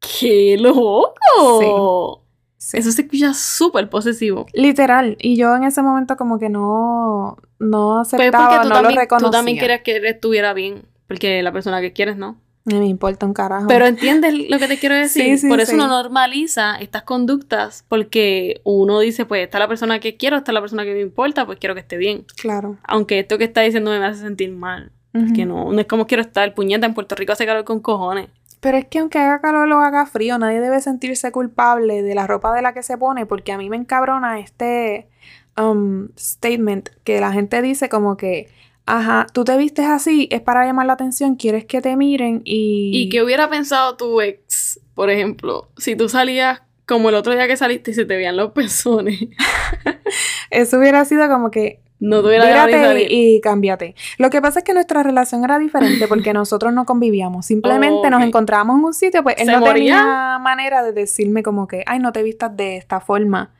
[0.00, 2.24] ¡Qué loco!
[2.56, 2.76] Sí.
[2.76, 4.46] Eso se escucha súper posesivo.
[4.52, 5.16] Literal.
[5.18, 8.94] Y yo en ese momento como que no, no Pues aceptaba, porque tú, no también,
[8.94, 9.28] lo reconocía.
[9.28, 10.84] tú también querías que estuviera bien.
[11.08, 12.38] Porque la persona que quieres, ¿no?
[12.64, 13.66] No me importa un carajo.
[13.68, 15.24] Pero entiendes lo que te quiero decir.
[15.24, 15.76] Sí, sí, Por eso sí.
[15.76, 20.50] uno normaliza estas conductas porque uno dice, pues esta es la persona que quiero, esta
[20.50, 22.24] es la persona que me importa, pues quiero que esté bien.
[22.36, 22.76] Claro.
[22.84, 24.92] Aunque esto que está diciendo me hace sentir mal.
[25.34, 26.54] Que no, no es como quiero estar.
[26.54, 28.28] Puñeta, en Puerto Rico hace calor con cojones.
[28.60, 32.28] Pero es que aunque haga calor o haga frío, nadie debe sentirse culpable de la
[32.28, 35.08] ropa de la que se pone, porque a mí me encabrona este
[35.56, 38.48] um, statement que la gente dice como que,
[38.86, 42.90] ajá, tú te vistes así, es para llamar la atención, quieres que te miren y...
[42.94, 47.46] ¿Y qué hubiera pensado tu ex, por ejemplo, si tú salías como el otro día
[47.46, 49.20] que saliste y se te veían los pezones?
[50.50, 51.80] Eso hubiera sido como que...
[52.02, 53.12] No salir.
[53.12, 53.94] y, y cámbiate.
[54.16, 57.44] Lo que pasa es que nuestra relación era diferente porque nosotros no convivíamos.
[57.44, 59.96] Simplemente Oh, nos encontrábamos en un sitio, pues él ¿Se no moría?
[59.96, 63.50] tenía manera de decirme como que, ay, no te vistas de esta forma.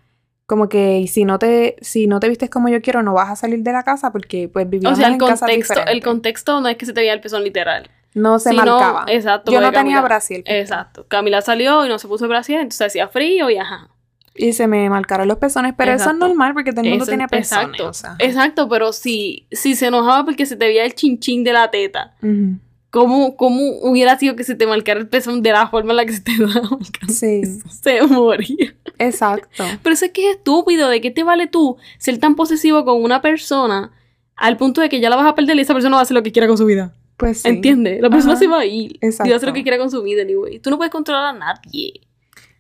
[0.51, 3.37] Como que si no te, si no te vistes como yo quiero, no vas a
[3.37, 6.05] salir de la casa porque pues O vivíamos sea, el en casas contexto, el diferentes.
[6.05, 7.89] contexto no es que se te veía el pezón literal.
[8.15, 9.05] No se sino- marcaba.
[9.07, 10.43] exacto, yo no tenía brasil.
[10.47, 11.07] Exacto.
[11.07, 13.91] Camila salió y no se puso brasier, entonces hacía frío y ajá.
[14.35, 17.13] Y se me marcaron los pezones, pero eso es normal porque todo el mundo Eso-
[17.13, 17.67] tiene pezones.
[17.67, 18.17] exacto, o sea.
[18.19, 22.15] exacto, pero si, si se enojaba porque se te veía el chinchín de la teta,
[22.23, 22.57] Ujú.
[22.91, 26.05] ¿Cómo, ¿cómo hubiera sido que se te marcara el pezón de la forma en la
[26.07, 26.79] que se te daba?
[27.09, 27.43] Sí,
[27.83, 28.75] Se moría.
[28.99, 29.65] exacto.
[29.83, 30.89] Pero eso es que es estúpido.
[30.89, 33.93] ¿De qué te vale tú ser tan posesivo con una persona
[34.37, 36.15] al punto de que ya la vas a perder y esa persona va a hacer
[36.15, 36.95] lo que quiera con su vida?
[37.17, 37.49] Pues sí.
[37.49, 38.01] ¿Entiendes?
[38.01, 38.41] La persona Ajá.
[38.41, 39.47] se va a ir y va a hacer Exacto.
[39.47, 40.59] lo que quiera con su vida, anyway.
[40.59, 42.01] Tú no puedes controlar a nadie.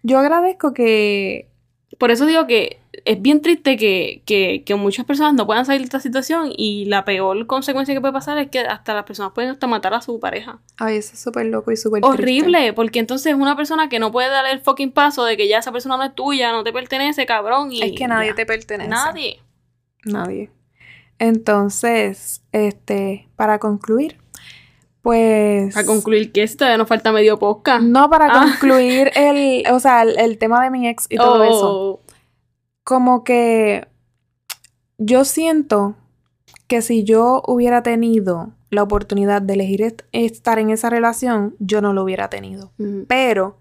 [0.03, 1.49] Yo agradezco que
[1.99, 5.81] por eso digo que es bien triste que, que, que muchas personas no puedan salir
[5.81, 9.33] de esta situación y la peor consecuencia que puede pasar es que hasta las personas
[9.33, 10.59] pueden hasta matar a su pareja.
[10.79, 12.15] Ay, eso es súper loco y súper triste.
[12.23, 15.49] Horrible, porque entonces es una persona que no puede dar el fucking paso de que
[15.49, 17.73] ya esa persona no es tuya, no te pertenece, cabrón.
[17.73, 18.35] Y Es que nadie ya.
[18.35, 18.89] te pertenece.
[18.91, 19.41] Nadie.
[20.05, 20.51] Nadie.
[21.19, 24.17] Entonces, este, para concluir,
[25.03, 25.77] pues...
[25.77, 27.83] A concluir que todavía nos falta medio podcast.
[27.83, 28.47] No, para Ah.
[28.59, 32.01] concluir el, o sea, el, el tema de mi ex y todo eso.
[32.85, 33.87] Como que
[34.99, 35.97] yo siento
[36.67, 41.81] que si yo hubiera tenido la oportunidad de elegir est- estar en esa relación, yo
[41.81, 42.73] no lo hubiera tenido.
[42.79, 43.59] mm, Pero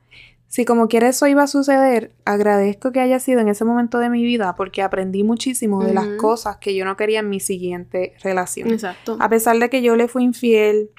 [0.47, 4.09] si como quiera eso iba a suceder, agradezco que haya sido en ese momento de
[4.09, 8.13] mi vida porque aprendí muchísimo de las cosas que yo no quería en mi siguiente
[8.23, 8.71] relación.
[8.71, 9.17] Exacto.
[9.19, 10.89] A pesar de que yo le fui infiel,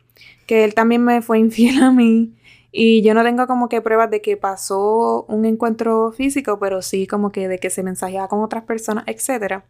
[0.46, 2.34] que él también me fue infiel a mí,
[2.72, 7.06] y yo no tengo como que pruebas de que pasó un encuentro físico, pero sí
[7.06, 9.62] como que de que se mensajeaba con otras personas, etc.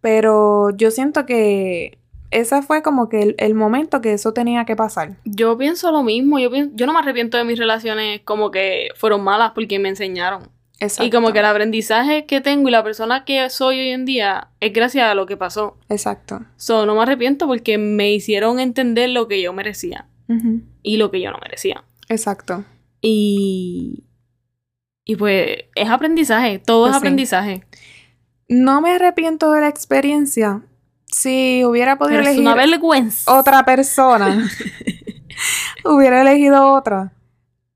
[0.00, 1.98] Pero yo siento que
[2.30, 5.16] ese fue como que el, el momento que eso tenía que pasar.
[5.24, 6.38] Yo pienso lo mismo.
[6.38, 9.88] Yo, pienso, yo no me arrepiento de mis relaciones como que fueron malas porque me
[9.88, 10.48] enseñaron.
[10.78, 11.04] Exacto.
[11.06, 14.48] Y como que el aprendizaje que tengo y la persona que soy hoy en día
[14.60, 15.78] es gracias a lo que pasó.
[15.88, 16.42] Exacto.
[16.56, 20.06] So, no me arrepiento porque me hicieron entender lo que yo merecía
[20.82, 21.84] y lo que yo no merecía.
[22.08, 22.64] Exacto.
[23.00, 24.04] Y.
[25.04, 26.98] Y pues es aprendizaje, todo Pues es sí.
[26.98, 27.64] aprendizaje.
[28.48, 30.62] No me arrepiento de la experiencia.
[31.06, 33.32] Si hubiera podido Pero elegir vergüenza.
[33.38, 34.48] otra persona,
[35.84, 37.12] hubiera elegido otra.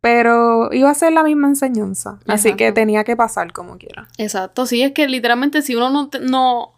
[0.00, 2.18] Pero iba a ser la misma enseñanza.
[2.26, 4.08] Así que tenía que pasar como quiera.
[4.16, 6.72] Exacto, sí, es que literalmente si uno no, te- no,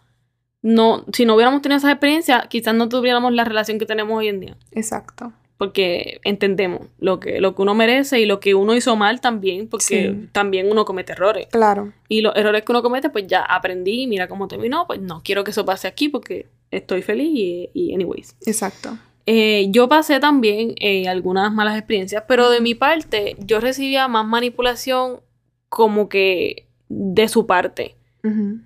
[0.61, 4.29] no, si no hubiéramos tenido esa experiencia, quizás no tuviéramos la relación que tenemos hoy
[4.29, 4.57] en día.
[4.73, 5.33] Exacto.
[5.59, 9.69] Porque entendemos lo que, lo que uno merece y lo que uno hizo mal también,
[9.69, 10.29] porque Sí.
[10.33, 11.47] también uno comete errores.
[11.53, 11.93] Claro.
[12.09, 15.45] Y los errores que uno comete, pues ya aprendí, mira cómo terminó, pues no quiero
[15.45, 18.37] que eso pase aquí porque estoy feliz y, y anyways.
[18.45, 18.99] Exacto.
[19.27, 24.27] Eh, yo pasé también eh, algunas malas experiencias, pero de mi parte yo recibía más
[24.27, 25.21] manipulación
[25.69, 27.95] como que de su parte,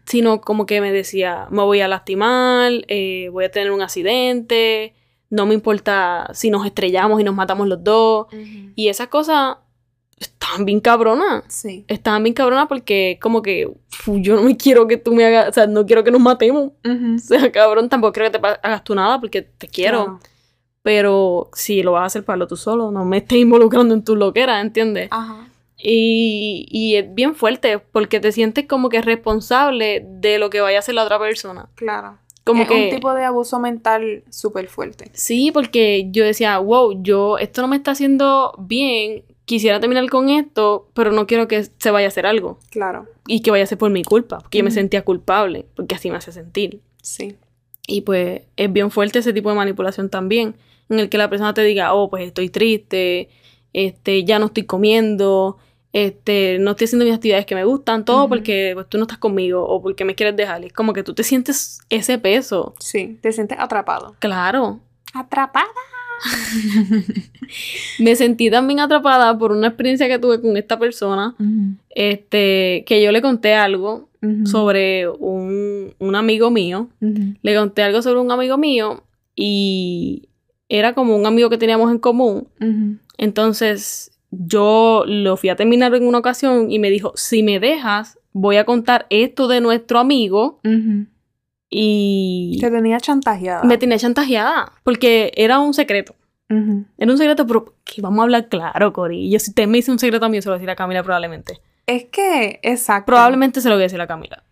[0.07, 4.95] sino como que me decía, me voy a lastimar, eh, voy a tener un accidente,
[5.31, 8.27] no me importa si nos estrellamos y nos matamos los dos.
[8.75, 9.57] Y esas cosas
[10.19, 11.45] estaban bien cabronas.
[11.49, 11.85] Sí.
[11.89, 13.71] Estaban bien cabronas porque como que
[14.07, 16.73] yo no me quiero que tú me hagas, o sea, no quiero que nos matemos.
[16.85, 20.05] O sea, cabrón, tampoco quiero que te hagas tú nada porque te quiero.
[20.05, 20.21] Claro.
[20.83, 24.05] Pero si lo vas a hacer para lo tú solo, no me estés involucrando en
[24.05, 25.09] tu loquera, ¿entiendes?
[25.11, 25.49] Ajá.
[25.77, 30.79] Y, y es bien fuerte porque te sientes como que responsable de lo que vaya
[30.79, 31.69] a hacer la otra persona.
[31.75, 32.19] Claro.
[32.47, 32.85] Como es que...
[32.85, 35.11] un tipo de abuso mental súper fuerte.
[35.15, 40.31] Sí, porque yo decía, wow, yo, esto no me está haciendo bien, quisiera terminar con
[40.31, 42.61] esto, pero no quiero que se vaya a hacer algo.
[42.71, 43.07] Claro.
[43.27, 46.09] Y que vaya a ser por mi culpa, porque yo me sentía culpable, porque así
[46.09, 46.81] me hace sentir.
[47.03, 47.35] Sí.
[47.89, 50.55] Y pues es bien fuerte ese tipo de manipulación también,
[50.89, 53.29] en el que la persona te diga, oh, pues estoy triste,
[53.73, 55.59] este, ya no estoy comiendo,
[55.97, 59.17] este, no estoy haciendo mis actividades que me gustan, todo porque pues, tú no estás
[59.17, 60.63] conmigo o porque me quieres dejar.
[60.63, 62.75] Es como que tú te sientes ese peso.
[62.79, 63.19] Sí.
[63.23, 64.15] Te sientes atrapado.
[64.19, 64.81] Claro.
[65.15, 65.65] ¿Atrapada?
[67.99, 71.35] Me sentí también atrapada por una experiencia que tuve con esta persona,
[71.89, 74.11] este, que yo le conté algo
[74.45, 76.91] sobre un, un amigo mío.
[77.01, 79.03] Le conté algo sobre un amigo mío
[79.35, 80.29] y
[80.69, 82.49] era como un amigo que teníamos en común.
[83.17, 88.19] Entonces yo lo fui a terminar en una ocasión y me dijo, si me dejas,
[88.33, 90.61] voy a contar esto de nuestro amigo
[91.71, 93.65] y Te tenía chantajeada.
[93.65, 96.15] me tenía chantajeada porque era un secreto.
[96.49, 99.41] Era un secreto, pero que vamos a hablar claro, Corillo.
[99.41, 100.77] Si usted me dice un secreto a mí, yo se lo voy a decir a
[100.77, 101.61] Camila probablemente.
[101.87, 103.07] Es que, exacto.
[103.07, 104.45] Probablemente se lo voy a decir a Camila.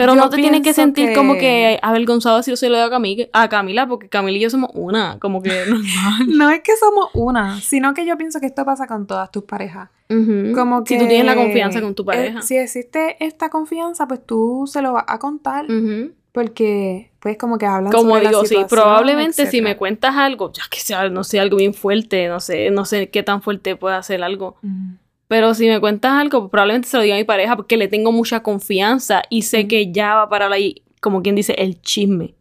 [0.00, 2.78] Pero Yo no te tienes que sentir que- como que avergonzado si yo se lo
[2.78, 6.26] doy a Camila, a Camila, porque Camila y yo somos una, como que normal.
[6.28, 9.44] No es que somos una, sino que yo pienso que esto pasa con todas tus
[9.44, 9.90] parejas.
[10.08, 10.52] Ujú.
[10.54, 12.40] Como que Si tú tienes la confianza con tu eh, pareja.
[12.42, 16.12] si existe esta confianza, pues tú se lo vas a contar Ujú.
[16.32, 20.16] porque pues como que hablan Como sobre la digo, sí, situación, probablemente si me cuentas
[20.16, 23.42] algo, ya que sea, no sé, algo bien fuerte, no sé, no sé qué tan
[23.42, 24.56] fuerte puede hacer algo.
[24.62, 24.96] Ujú.
[25.30, 27.86] Pero si me cuentas algo, pues probablemente se lo diga a mi pareja porque le
[27.86, 32.34] tengo mucha confianza y sé que ya va para ahí, como quien dice, el chisme.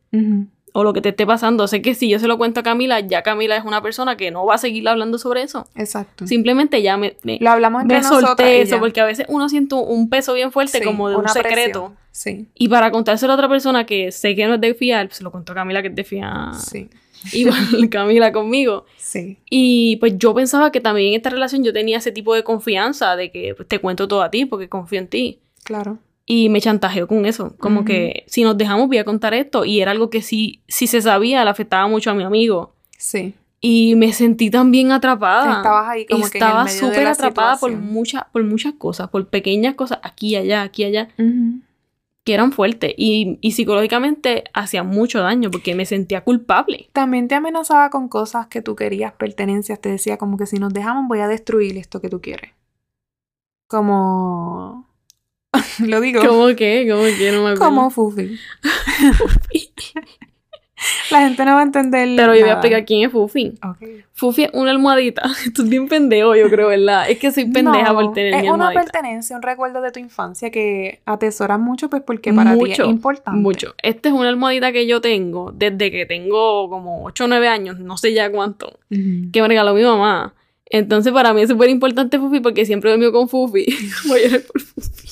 [0.74, 1.68] O lo que te esté pasando.
[1.68, 4.32] Sé que si yo se lo cuento a Camila, ya Camila es una persona que
[4.32, 5.68] no va a seguir hablando sobre eso.
[5.76, 6.26] Exacto.
[6.26, 9.76] Simplemente ya me, me, Lo hablamos entre me solté eso, porque a veces uno siente
[9.76, 11.94] un peso bien fuerte Sí, como de un secreto.
[11.94, 11.98] presión.
[12.12, 15.18] Sí, Y para contárselo a otra persona que sé que no es de fiar, pues
[15.18, 16.56] se lo contó a Camila que es de fiar.
[16.56, 16.90] sí,
[17.34, 18.86] Igual Camila conmigo.
[18.98, 19.38] sí.
[19.50, 23.16] Y pues yo pensaba que también en esta relación yo tenía ese tipo de confianza
[23.16, 25.40] de que pues, te cuento todo a ti porque confío en ti.
[25.64, 26.00] Claro.
[26.26, 27.56] Y me chantajeó con eso.
[27.58, 29.66] Como que si nos dejamos voy a contar esto.
[29.66, 32.76] Y era algo que sí, si se sabía, le afectaba mucho a mi amigo.
[32.98, 33.34] Sí.
[33.62, 35.58] Y me sentí también atrapada.
[35.58, 40.00] Estabas ahí como que Estaba súper atrapada por muchas, por muchas cosas, por pequeñas cosas,
[40.04, 41.62] aquí allá, aquí allá, Ujú.
[42.30, 42.94] Que eran fuertes.
[42.96, 46.88] Y, y psicológicamente hacían mucho daño porque me sentía culpable.
[46.94, 49.82] También te amenazaba con cosas que tú querías, pertenencias.
[49.82, 52.52] Te decía como que si nos dejamos voy a destruir esto que tú quieres.
[53.66, 54.88] Como...
[55.80, 56.22] Lo digo.
[56.24, 56.88] ¿Cómo que?
[56.88, 57.32] ¿Cómo que?
[57.32, 57.66] No me acuerdo.
[57.66, 58.38] Como Fufi.
[61.12, 63.54] La gente no va a entender Pero yo voy a explicar quién es Fufi.
[63.64, 63.78] Ok.
[64.14, 65.24] Fufi es una almohadita.
[65.46, 67.10] Esto es bien pendejo, yo creo, ¿verdad?
[67.10, 68.82] Es que soy pendeja No, por tener es mi una almohadita.
[68.92, 73.40] pertenencia, un recuerdo de tu infancia que atesoras mucho pues porque para ti es importante.
[73.40, 73.74] Mucho.
[73.82, 77.80] Esta es una almohadita que yo tengo desde que tengo como 8 o 9 años,
[77.80, 80.34] no sé ya cuánto, que me regaló mi mamá.
[80.72, 83.66] Entonces para mí es súper importante Fufi porque siempre dormido con Fufi.
[84.08, 85.08] Voy a llorar por Fufi.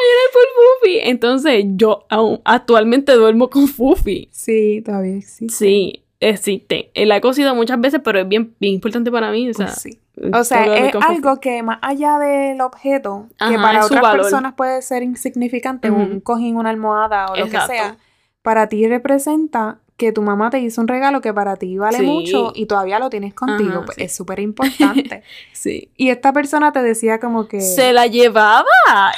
[0.00, 0.42] Llorar por
[0.82, 0.98] Fufi.
[1.02, 4.28] Entonces yo aún actualmente duermo con Fufi.
[4.32, 5.54] Sí, todavía existe.
[5.54, 6.90] Sí, existe.
[6.94, 9.48] Eh, La he cosido muchas veces, pero es bien, bien importante para mí.
[9.50, 9.98] O sea, Pues sí.
[10.14, 14.22] tengo O sea, es algo que más allá del objeto, que para otras valor.
[14.22, 17.72] personas puede ser insignificante, un cojín, una almohada o lo Exacto.
[17.72, 17.96] que sea,
[18.42, 22.04] para ti representa que tu mamá te hizo un regalo que para ti vale Sí.
[22.04, 23.70] mucho y todavía lo tienes contigo.
[23.70, 24.02] Ajá, pues sí.
[24.02, 25.22] Es súper importante.
[25.52, 25.90] Sí.
[25.96, 27.60] y esta persona te decía como que...
[27.60, 28.64] Se la llevaba.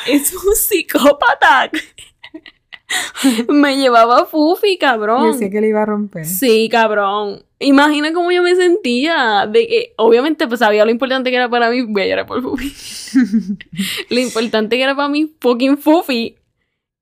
[0.07, 1.71] Es un psicópata.
[3.49, 5.33] Me llevaba Fufi, cabrón.
[5.33, 6.25] Decía que le iba a romper.
[6.25, 7.43] Sí, cabrón.
[7.59, 9.47] Imagina cómo yo me sentía.
[9.51, 11.83] De que, obviamente, pues sabía lo importante que era para mí.
[11.83, 12.73] Voy a llorar por Fufi.
[14.11, 16.37] lo importante que era para mí, fucking Fufi.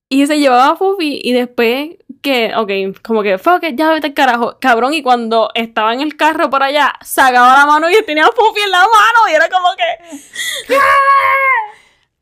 [0.08, 1.90] Y se llevaba a Fufi y después
[2.24, 4.56] que, ok, como que, fuck it, ya vete al carajo.
[4.58, 8.32] Cabrón, y cuando estaba en el carro por allá, sacaba la mano y tenía a
[8.32, 9.30] Fufi en la mano.
[9.30, 10.74] Y era como que,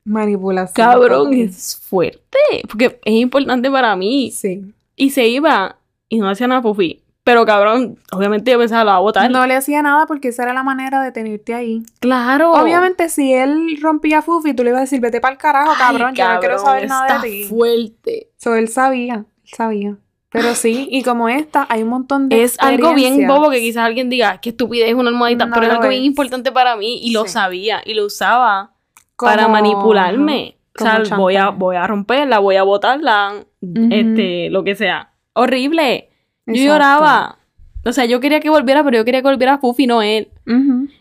[0.05, 0.75] Manipulación.
[0.75, 2.39] cabrón, es fuerte.
[2.69, 4.33] Porque es importante para mí.
[4.33, 4.75] Sí.
[4.97, 5.77] Y se iba
[6.09, 6.99] y no hacía nada Fufi.
[7.25, 9.31] Pero cabrón, obviamente yo pensaba, la a botar.
[9.31, 11.85] No le hacía nada porque esa era la manera de tenerte ahí.
[12.01, 12.51] Claro.
[12.51, 15.71] Obviamente, si él rompía a Fufi, tú le ibas a decir, vete para el carajo,
[15.71, 17.45] Ay, cabrón, yo no quiero cabrón, saber nada de ti.
[17.45, 18.31] fuerte.
[18.39, 19.97] So, él sabía, sabía.
[20.31, 23.85] Pero sí, y como esta, hay un montón de Es algo bien bobo que quizás
[23.85, 27.01] alguien diga, qué estupidez es una almohadita, No pero es algo bien importante para mí
[27.03, 27.33] y lo Sí.
[27.33, 28.73] sabía y lo usaba
[29.19, 30.57] para manipularme.
[30.75, 33.45] como o sea, voy a, voy a romperla, voy a botarla,
[33.91, 35.13] este, lo que sea.
[35.35, 36.09] Horrible.
[36.47, 37.37] Yo lloraba.
[37.85, 40.29] O sea, yo quería que volviera, pero yo quería que volviera Fufi, no él.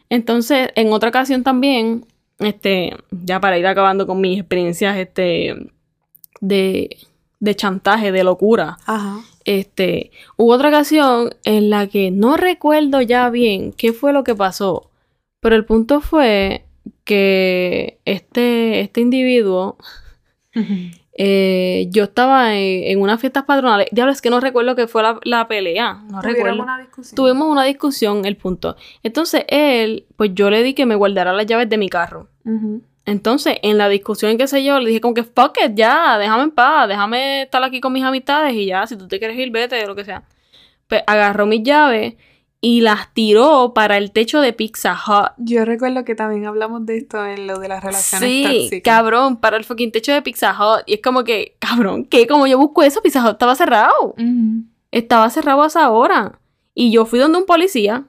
[0.09, 2.05] Entonces, en otra ocasión también,
[2.39, 5.55] este, ya para ir acabando con mis experiencias, este,
[6.41, 6.97] de,
[7.41, 9.19] de chantaje, de locura, Ajá.
[9.43, 14.35] este, hubo otra ocasión en la que no recuerdo ya bien qué fue lo que
[14.35, 14.89] pasó,
[15.41, 16.63] pero el punto fue
[17.03, 19.75] que este, este individuo,
[21.17, 25.01] eh, yo estaba en, en unas fiestas patronales, diablo, es que no recuerdo que fue
[25.03, 26.61] la, la pelea, no recuerdo.
[26.61, 27.15] una discusión.
[27.15, 28.75] Tuvimos una discusión, el punto.
[29.03, 32.27] Entonces él, pues yo le di que me guardara las llaves de mi carro.
[32.45, 32.81] Ujú.
[33.05, 36.43] Entonces, en la discusión, qué sé yo, le dije como que fuck it, ya, déjame
[36.43, 39.49] en paz, déjame estar aquí con mis amistades y ya, si tú te quieres ir,
[39.51, 40.23] vete, lo que sea.
[40.87, 42.13] Pues agarró mis llaves
[42.63, 45.31] y las tiró para el techo de Pizza Hut.
[45.37, 48.93] Yo recuerdo que también hablamos de esto en lo de las relaciones Sí, tóxicas.
[48.93, 50.83] cabrón, para el fucking techo de Pizza Hut.
[50.85, 52.27] Y es como que, cabrón, ¿qué?
[52.27, 54.13] Como yo busco eso, Pizza Hut estaba cerrado.
[54.15, 54.63] Ujú.
[54.91, 56.39] Estaba cerrado a esa hora.
[56.75, 58.03] Y yo fui donde un policía,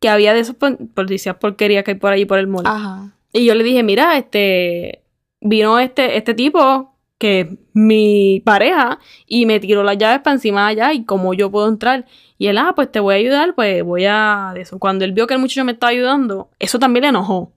[0.00, 2.66] que había de esos pol- policías porquería que hay por allí por el mall.
[2.66, 3.12] Ajá.
[3.32, 5.02] Y yo le dije, mira, este,
[5.40, 10.66] vino este, este tipo, que es mi pareja, y me tiró las llaves para encima
[10.66, 12.06] de allá, y cómo yo puedo entrar.
[12.36, 14.52] Y él, ah, pues te voy a ayudar, pues voy a...
[14.56, 14.78] eso.
[14.78, 17.52] Cuando él vio que el muchacho me estaba ayudando, eso también le enojó,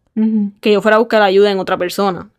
[0.62, 2.30] que yo fuera a buscar ayuda en otra persona.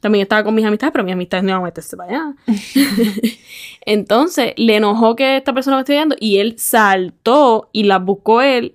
[0.00, 2.34] También estaba con mis amistades, pero mis amistades no iban a meterse para allá.
[3.86, 8.42] Entonces, le enojó que esta persona me esté ayudando, y él saltó y las buscó
[8.42, 8.74] él,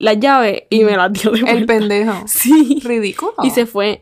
[0.00, 1.52] las llaves, y me las dio de vuelta.
[1.52, 2.12] El pendejo.
[2.26, 2.80] Sí.
[2.82, 3.34] Ridículo.
[3.44, 4.00] Y se fue.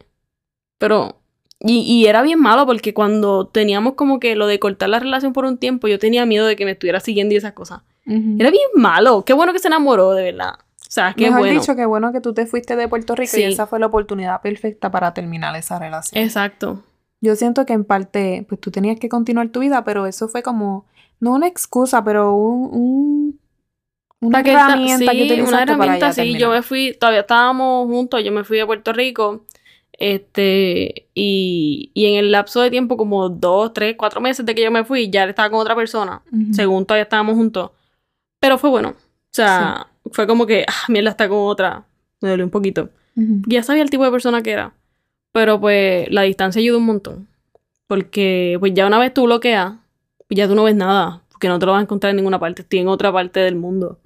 [0.78, 1.16] Pero.
[1.60, 5.32] Y, y era bien malo porque cuando teníamos como que lo de cortar la relación
[5.32, 7.80] por un tiempo, yo tenía miedo de que me estuviera siguiendo y esas cosas.
[8.06, 9.24] Era bien malo.
[9.26, 10.52] Qué bueno que se enamoró, de verdad.
[10.54, 11.60] O sea, qué Mejor bueno.
[11.60, 13.40] dicho, qué bueno que tú te fuiste de Puerto Rico Sí.
[13.42, 16.22] y esa fue la oportunidad perfecta para terminar esa relación.
[16.22, 16.82] Exacto.
[17.20, 20.42] Yo siento que en parte, pues tú tenías que continuar tu vida, pero eso fue
[20.42, 20.86] como,
[21.20, 23.40] no una excusa, pero un, un-
[24.20, 26.38] una herramienta que sí, utilizaste una herramienta, para sí.
[26.38, 29.44] Yo me fui, todavía estábamos juntos, yo me fui a Puerto Rico.
[29.92, 34.62] Este, y, y en el lapso de tiempo, como dos, tres, cuatro meses de que
[34.62, 36.22] yo me fui, ya estaba con otra persona.
[36.52, 37.70] Según todavía estábamos juntos.
[38.40, 38.90] Pero fue bueno.
[38.90, 41.84] O sea, fue como que, ah, mierda, está con otra.
[42.20, 42.90] Me dolió un poquito.
[43.16, 43.42] Ujú.
[43.46, 44.72] Ya sabía el tipo de persona que era.
[45.32, 47.28] Pero pues la distancia ayuda un montón.
[47.86, 49.74] Porque pues ya una vez tú bloqueas,
[50.30, 51.22] ya tú no ves nada.
[51.38, 52.62] Porque no te lo vas a encontrar en ninguna parte.
[52.62, 54.00] Estoy en otra parte del mundo.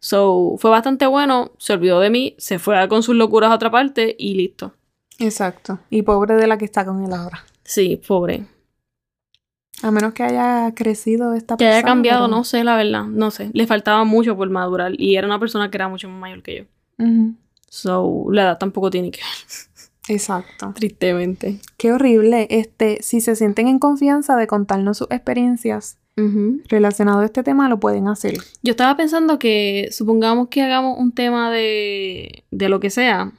[0.00, 1.52] So, fue bastante bueno.
[1.56, 2.34] Se olvidó de mí.
[2.36, 4.74] Se fue con sus locuras a otra parte y listo.
[5.18, 5.78] Exacto.
[5.88, 7.42] Y pobre de la que está con él ahora.
[7.62, 8.44] Sí, pobre.
[9.82, 11.76] A menos que haya crecido esta Que persona.
[11.78, 13.04] haya cambiado, pero- no sé, la verdad.
[13.04, 13.48] No sé.
[13.54, 14.92] Le faltaba mucho por madurar.
[15.00, 16.68] Y era una persona que era mucho más mayor que
[16.98, 17.04] yo.
[17.70, 20.14] So, la edad tampoco tiene que ver.
[20.14, 20.72] Exacto.
[20.74, 21.60] Tristemente.
[21.78, 22.46] Qué horrible.
[22.50, 25.96] Este, si se sienten en confianza de contarnos sus experiencias
[26.68, 28.38] relacionadas a este tema, lo pueden hacer.
[28.62, 33.32] Yo estaba pensando que supongamos que hagamos un tema de, de lo que sea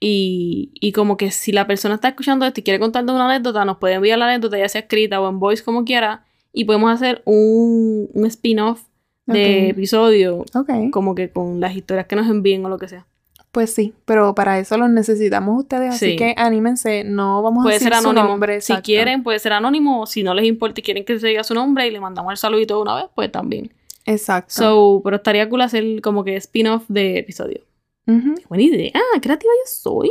[0.00, 3.64] y, y como que si la persona está escuchando esto y quiere contarnos una anécdota,
[3.64, 6.92] nos puede enviar la anécdota ya sea escrita o en voice como quiera y podemos
[6.92, 8.82] hacer un, un spin-off
[9.26, 10.44] de episodio
[10.90, 13.06] como que con las historias que nos envíen o lo que sea.
[13.52, 16.16] Pues sí, pero para eso los necesitamos ustedes, así Sí.
[16.16, 18.60] que anímense, no vamos a decir ser su nombre.
[18.60, 20.02] si quieren, puede ser anónimo.
[20.02, 22.30] o Si no les importa y quieren que se diga su nombre y le mandamos
[22.30, 23.72] el saludito de una vez, pues también.
[24.06, 24.54] Exacto.
[24.54, 27.60] So, pero estaría cool hacer como que spin-off de episodio.
[28.06, 28.34] Ujú.
[28.48, 30.10] Buena idea, creativa yo soy.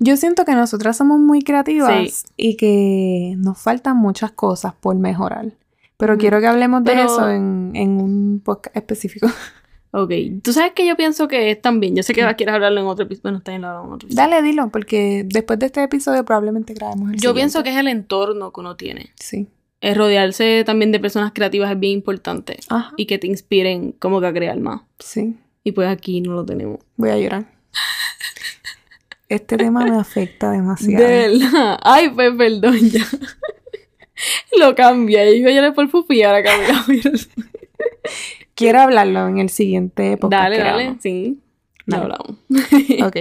[0.00, 2.24] Yo siento que nosotras somos muy creativas Sí.
[2.36, 5.46] y que nos faltan muchas cosas por mejorar.
[5.96, 9.28] Pero quiero que hablemos de Pero- eso en, en un podcast específico.
[9.94, 10.10] Ok,
[10.42, 11.94] tú sabes que yo pienso que es también.
[11.94, 13.22] Yo sé que quieres hablarlo en otro episodio.
[13.24, 14.16] Bueno, está en otro episodio.
[14.16, 17.88] Dale, dilo, porque después de este episodio probablemente grabemos el Yo pienso que es el
[17.88, 19.10] entorno que uno tiene.
[19.16, 19.48] Sí.
[19.82, 22.58] El rodearse también de personas creativas es bien importante.
[22.70, 22.92] Ajá.
[22.96, 24.80] Y que te inspiren como que a crear más.
[24.98, 25.36] Sí.
[25.62, 26.78] Y pues aquí no lo tenemos.
[26.96, 27.52] Voy a llorar.
[29.28, 31.04] Este tema me afecta demasiado.
[31.04, 31.78] De verdad.
[31.82, 33.04] Ay, pues perdón ya.
[34.58, 35.28] lo cambia.
[35.30, 37.02] Y yo lloré por Fufi y ahora cambió.
[38.54, 40.42] Quiero hablarlo en el siguiente podcast.
[40.42, 40.82] dale, dale.
[40.84, 41.02] hagamos.
[41.02, 41.40] Sí.
[41.86, 42.36] Lo hablamos.
[43.06, 43.16] Ok.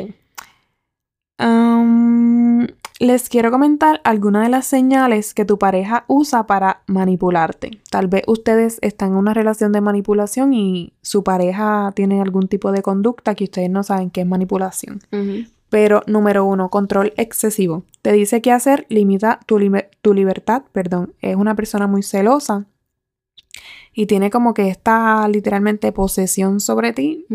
[1.38, 2.68] Am,
[3.00, 7.72] les quiero comentar algunas de las señales que tu pareja usa para manipularte.
[7.90, 12.72] Tal vez ustedes están en una relación de manipulación y su pareja tiene algún tipo
[12.72, 15.00] de conducta que ustedes no saben qué es manipulación.
[15.70, 17.86] Pero número uno, control excesivo.
[18.04, 21.14] Te dice qué hacer, limita tu, liber- tu libertad, perdón.
[21.22, 22.66] Es una persona muy celosa
[23.94, 27.26] y tiene como que esta literalmente posesión sobre ti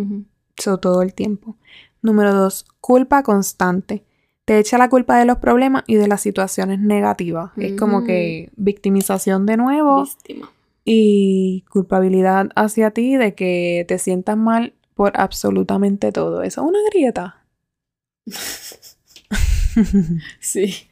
[0.80, 1.56] todo el tiempo.
[2.02, 4.04] Número dos, culpa constante.
[4.44, 7.50] Te echa la culpa de los problemas y de las situaciones negativas.
[7.56, 10.50] Es como que victimización de nuevo Víctima.
[10.84, 16.42] y culpabilidad hacia ti de que te sientas mal por absolutamente todo.
[16.42, 17.44] Eso es una grieta.
[20.40, 20.88] Sí.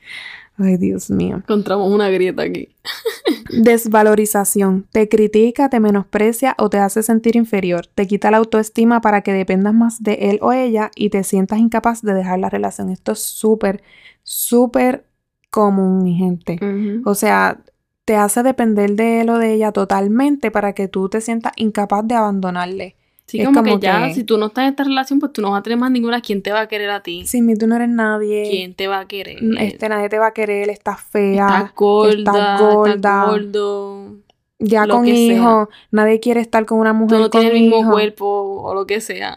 [0.57, 1.37] Ay, Dios mío.
[1.37, 2.69] Encontramos una grieta aquí.
[3.51, 4.87] Desvalorización.
[4.93, 7.87] Te critica, te menosprecia o te hace sentir inferior.
[7.87, 11.59] Te quita la autoestima para que dependas más de él o ella y te sientas
[11.59, 12.89] incapaz de dejar la relación.
[12.89, 13.83] Esto es súper,
[14.23, 15.07] súper
[15.51, 16.59] común, mi gente.
[17.05, 17.61] O sea,
[18.05, 22.07] te hace depender de él o de ella totalmente para que tú te sientas incapaz
[22.07, 22.97] de abandonarle.
[23.27, 25.33] Sí, Es como, como que ya, que- si tú no estás en esta relación, pues
[25.33, 26.21] tú no vas a tener más ninguna.
[26.21, 27.27] ¿Quién te va a querer a ti?
[27.27, 28.47] Sin mí tú no eres nadie.
[28.51, 29.39] ¿Quién te va a querer?
[29.59, 31.47] Este, nadie te va a querer, estás fea.
[31.47, 32.59] estás gorda,
[32.95, 34.17] estás gordo.
[34.59, 37.91] ya con hijos, nadie quiere estar con una Tú mujer no con tienes el mismo
[37.93, 38.27] cuerpo
[38.63, 39.37] o lo que sea.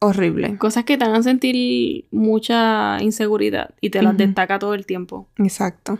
[0.00, 0.58] Horrible.
[0.58, 5.28] Cosas que te hagan sentir mucha inseguridad y te las destaca todo el tiempo.
[5.38, 5.98] Exacto.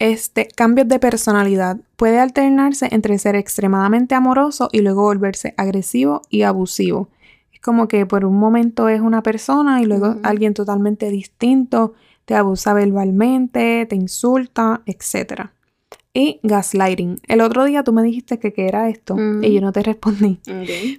[0.00, 1.76] Este, cambios de personalidad.
[1.96, 7.10] Puede alternarse entre ser extremadamente amoroso y luego volverse agresivo y abusivo.
[7.52, 11.92] Es como que por un momento es una persona y luego alguien totalmente distinto,
[12.24, 15.50] te abusa verbalmente, te insulta, etc.
[16.12, 17.20] Y gaslighting.
[17.28, 20.40] El otro día tú me dijiste que qué era esto y yo no te respondí.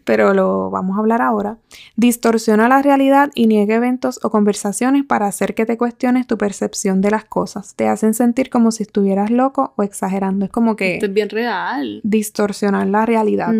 [0.06, 1.58] Pero lo vamos a hablar ahora,
[1.98, 7.02] distorsiona la realidad y niega eventos o conversaciones para hacer que te cuestiones tu percepción
[7.02, 7.76] de las cosas.
[7.76, 10.46] Te hacen sentir como si estuvieras loco o exagerando.
[10.46, 12.00] Es como que Esto es bien real.
[12.04, 13.54] distorsionar la realidad.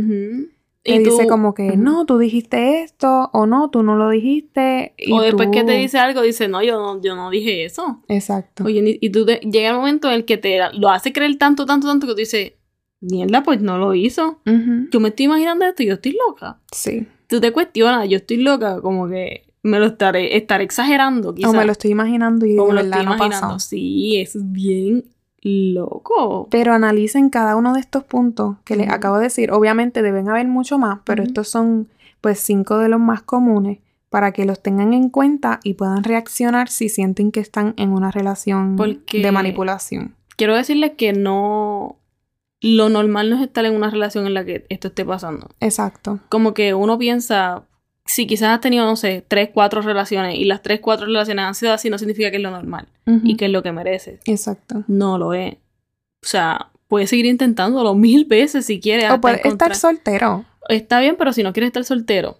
[0.84, 4.96] Te Y dice como que no, tú dijiste esto o no, tú no lo dijiste.
[4.98, 8.02] Y o después que te dice algo, dice, no, yo no, yo no dije eso.
[8.08, 8.64] Exacto.
[8.64, 11.66] Oye, y tú te- llega el momento en el que te lo hace creer tanto,
[11.68, 12.54] tanto, tanto que tú dices,
[13.00, 14.40] mierda, pues no lo hizo.
[14.92, 16.60] Yo me estoy imaginando esto y yo estoy loca.
[16.72, 17.06] Sí.
[17.28, 21.52] Tú te cuestionas, yo estoy loca, como que me lo estaré, estaré exagerando, quizás.
[21.54, 23.48] O me lo estoy imaginando y O me lo verdad estoy no imaginando.
[23.54, 23.60] pasó.
[23.70, 25.04] Sí, eso es bien
[25.42, 26.48] loco.
[26.52, 29.52] Pero analicen cada uno de estos puntos que les acabo de decir.
[29.52, 31.88] Obviamente deben haber mucho más, pero estos son
[32.22, 33.80] pues cinco de los más comunes
[34.10, 38.12] para que los tengan en cuenta y puedan reaccionar si sienten que están en una
[38.12, 40.16] relación Porque- de manipulación.
[40.36, 41.98] Quiero decirles que no...
[42.64, 45.50] Lo normal no es estar en una relación en la que esto esté pasando.
[45.62, 46.20] Exacto.
[46.30, 47.64] Como que uno piensa,
[48.06, 51.56] si quizás has tenido, no sé, tres, cuatro relaciones y las tres, cuatro relaciones han
[51.56, 52.88] sido así, no significa que es lo normal
[53.24, 54.20] y que es lo que mereces.
[54.26, 54.84] Exacto.
[54.88, 55.54] No lo es.
[55.56, 59.10] O sea, puedes seguir intentándolo mil veces si quieres.
[59.12, 60.46] O puedes encontrar- estar soltero.
[60.70, 62.38] Está bien, pero si no quieres estar soltero,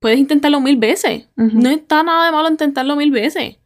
[0.00, 1.28] puedes intentarlo mil veces.
[1.36, 3.56] No está nada de malo intentarlo mil veces.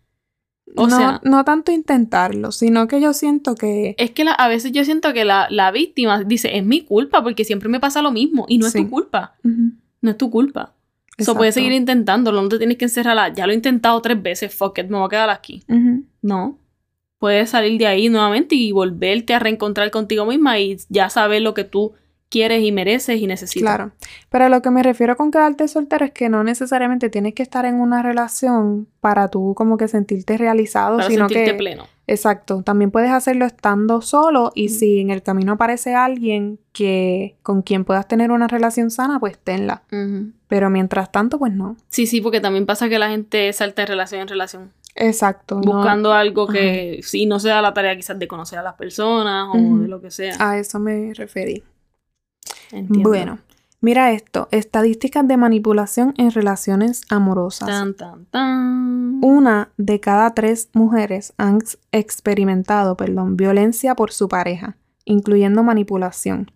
[0.77, 3.95] O no, sea, no tanto intentarlo, sino que yo siento que...
[3.99, 7.23] es que la- a veces yo siento que la, la víctima dice, es mi culpa
[7.23, 9.37] porque siempre me pasa lo mismo y no es tu culpa.
[10.01, 10.74] No es tu culpa.
[11.17, 11.39] Eso Exacto.
[11.39, 13.19] puedes seguir intentándolo, no te tienes que encerrar.
[13.19, 15.63] a, Ya lo he intentado tres veces, fuck it, me voy a quedar aquí.
[16.23, 16.59] No.
[17.19, 21.55] Puedes salir de ahí nuevamente y volverte a reencontrar contigo misma y ya saber lo
[21.55, 21.93] que tú
[22.29, 23.77] quieres y mereces y necesitas.
[23.77, 23.93] Claro.
[24.29, 27.45] Pero a lo que me refiero con quedarte soltero es que no necesariamente tienes que
[27.45, 31.57] estar en una relación para tú como que sentirte realizado, Para sino sentirte que...
[31.57, 31.87] pleno.
[32.07, 32.63] Exacto.
[32.63, 37.85] También puedes hacerlo estando solo y si en el camino aparece alguien que con quien
[37.85, 39.83] puedas tener una relación sana, pues tenla.
[40.49, 41.77] Pero mientras tanto, pues no.
[41.89, 44.73] Sí, sí, porque también pasa que la gente salta de relación en relación.
[44.97, 45.57] Exacto.
[45.65, 49.49] no- Buscando algo que sí no sea la tarea quizás de conocer a las personas
[49.53, 50.37] o de lo que sea.
[50.39, 51.63] A eso me referí.
[52.71, 53.09] Entiendo.
[53.09, 53.39] Bueno,
[53.85, 54.49] mira esto.
[54.51, 57.69] Estadísticas de manipulación en relaciones amorosas.
[57.69, 59.21] Tan, tan, tan.
[59.23, 66.51] Una de cada tres mujeres han ex- experimentado, perdón, violencia por su pareja, incluyendo manipulación.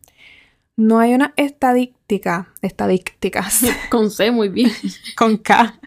[0.77, 4.71] No hay una estadística, estadísticas Con C, muy bien.
[5.17, 5.79] con K.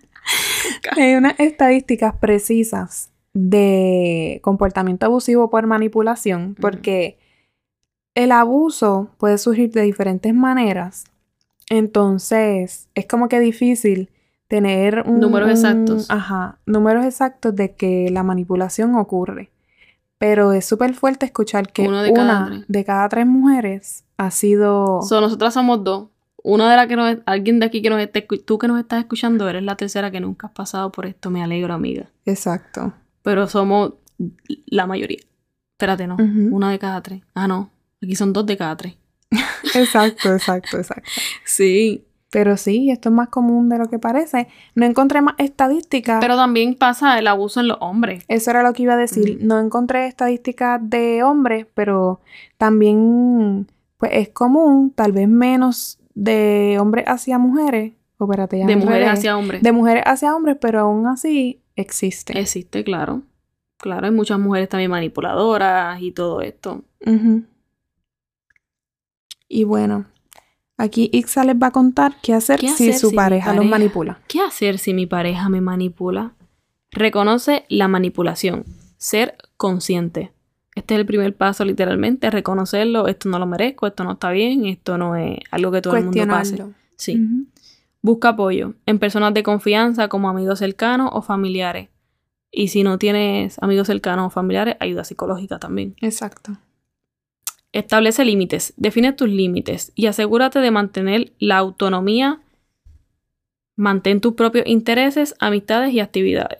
[0.98, 7.18] Hay unas estadísticas precisas de comportamiento abusivo por manipulación, porque
[8.16, 11.06] el abuso puede surgir de diferentes maneras.
[11.72, 14.10] Entonces, es como que difícil
[14.48, 16.12] tener un, Números un- exactos.
[16.12, 19.52] Ajá, números exactos de que la manipulación ocurre.
[20.18, 22.66] Pero es súper fuerte escuchar que Uno una de cada tres.
[22.68, 25.02] de cada tres mujeres ha sido...
[25.02, 26.10] So, nosotras somos dos.
[26.44, 27.18] Una de las que nos...
[27.26, 28.22] Alguien de aquí que nos esté...
[28.22, 31.30] Tú que nos estás escuchando eres la tercera que nunca has pasado por esto.
[31.32, 32.10] Me alegro, amiga.
[32.26, 32.94] Exacto.
[33.24, 33.94] Pero somos
[34.68, 35.20] la mayoría.
[35.74, 36.18] Espérate, no.
[36.52, 37.22] Una de cada tres.
[37.34, 37.72] Ah, no.
[38.04, 38.96] Aquí son dos de cada tres.
[39.76, 41.10] Exacto, exacto, exacto.
[41.46, 42.06] Sí.
[42.30, 44.48] Pero sí, esto es más común de lo que parece.
[44.74, 46.20] No encontré más estadísticas.
[46.22, 48.24] Pero también pasa el abuso en los hombres.
[48.30, 49.38] Eso era lo que iba a decir.
[49.38, 49.46] Ujú.
[49.46, 52.22] No encontré estadísticas de hombres, pero
[52.58, 53.68] también
[53.98, 57.94] pues es común, tal vez menos de hombres hacia mujeres.
[58.18, 59.62] O espérate, ya De mujeres hacia hombres.
[59.62, 62.40] De mujeres hacia hombres, pero aún así existe.
[62.40, 63.24] Existe, claro.
[63.78, 66.84] Claro, hay muchas mujeres también manipuladoras y todo esto.
[67.06, 67.44] Ujú.
[69.54, 70.06] Y bueno,
[70.78, 73.58] aquí Ixa les va a contar qué hacer, ¿Qué si su si mi pareja los
[73.58, 74.20] pareja- manipula.
[74.28, 76.34] ¿Qué hacer si mi pareja me manipula?
[76.92, 78.64] Reconoce la manipulación.
[78.98, 80.32] Ser consciente.
[80.76, 83.08] Este es el primer paso, literalmente, reconocerlo.
[83.08, 86.06] Esto no lo merezco, esto no está bien, esto no es algo que todo el
[86.06, 86.52] mundo pase.
[86.56, 86.76] Cuestionarlo.
[86.96, 87.48] Sí.
[88.02, 91.90] Busca apoyo en personas de confianza como amigos cercanos o familiares.
[92.52, 95.96] Y si no tienes amigos cercanos o familiares, ayuda psicológica también.
[96.02, 96.58] Exacto.
[97.74, 102.42] Establece límites, define tus límites y asegúrate de mantener la autonomía.
[103.78, 106.60] Mantén tus propios intereses, amistades y actividades.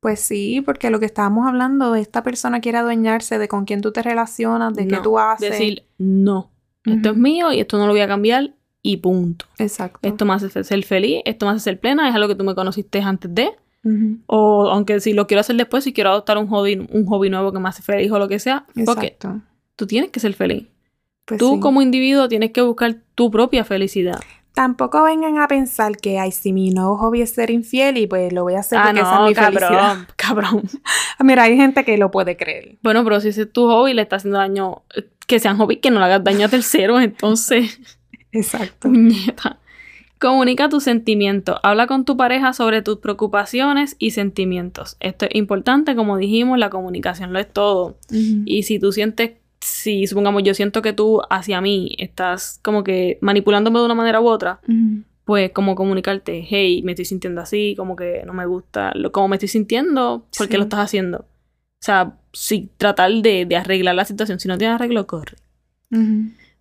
[0.00, 3.90] Pues sí, porque lo que estábamos hablando, esta persona quiere adueñarse de con quién tú
[3.90, 5.52] te relacionas, de qué tú haces.
[5.52, 6.50] Decir, no,
[6.84, 9.46] esto es mío y esto no lo voy a cambiar y punto.
[9.58, 10.00] Exacto.
[10.02, 12.54] Esto me hace ser feliz, esto me hace ser plena, es algo que tú me
[12.54, 13.52] conociste antes de.
[14.26, 17.52] O aunque si lo quiero hacer después, si quiero adoptar un hobby, un hobby nuevo
[17.52, 19.24] que me hace feliz o lo que sea, it.
[19.76, 20.66] Tú tienes que ser feliz.
[21.24, 21.60] Pues tú sí.
[21.60, 24.20] como individuo tienes que buscar tu propia felicidad.
[24.54, 28.32] Tampoco vengan a pensar que, ay, si mi nuevo hobby es ser infiel y pues
[28.32, 29.68] lo voy a hacer ah, porque esa es no, mi felicidad.
[29.68, 30.62] cabrón, cabrón.
[31.24, 32.76] Mira, hay gente que lo puede creer.
[32.80, 35.56] Bueno, pero si ese es tu hobby y le está haciendo daño, eh, que sean
[35.56, 37.80] hobby, que no le hagas daño a terceros, entonces,
[38.32, 38.88] Exacto.
[38.88, 39.58] puñeta.
[40.20, 41.58] Comunica tus sentimientos.
[41.64, 44.96] Habla con tu pareja sobre tus preocupaciones y sentimientos.
[45.00, 47.96] Esto es importante, como dijimos, la comunicación lo es todo.
[48.10, 49.32] Y si tú sientes,
[49.64, 54.20] si supongamos yo siento que tú hacia mí estás como que manipulándome de una manera
[54.20, 54.60] u otra,
[55.24, 59.28] pues como comunicarte, hey, me estoy sintiendo así, como que no me gusta, lo, como
[59.28, 60.58] me estoy sintiendo, ¿por qué Sí.
[60.58, 61.18] lo estás haciendo?
[61.20, 65.36] O sea, si tratar de, de arreglar la situación, si no tienes arreglo, corre.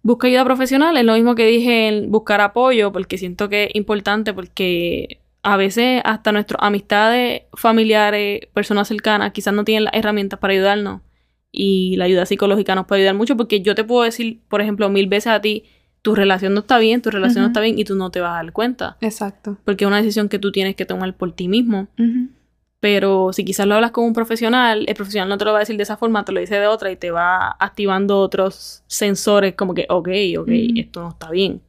[0.01, 3.75] Busca ayuda profesional, es lo mismo que dije en buscar apoyo, porque siento que es
[3.75, 10.39] importante, porque a veces hasta nuestras amistades, familiares, personas cercanas, quizás no tienen las herramientas
[10.39, 11.01] para ayudarnos.
[11.55, 14.89] Y la ayuda psicológica nos puede ayudar mucho, porque yo te puedo decir, por ejemplo,
[14.89, 15.65] mil veces a ti,
[16.01, 18.31] tu relación no está bien, tu relación no está bien, y tú no te vas
[18.31, 19.57] a dar cuenta Exacto.
[19.63, 21.87] porque es una decisión que tú tienes que tomar por ti mismo.
[22.79, 25.61] Pero si quizás lo hablas con un profesional, el profesional no te lo va a
[25.61, 29.53] decir de esa forma, te lo dice de otra y te va activando otros sensores
[29.53, 31.61] como que, ok, ok, esto no está bien.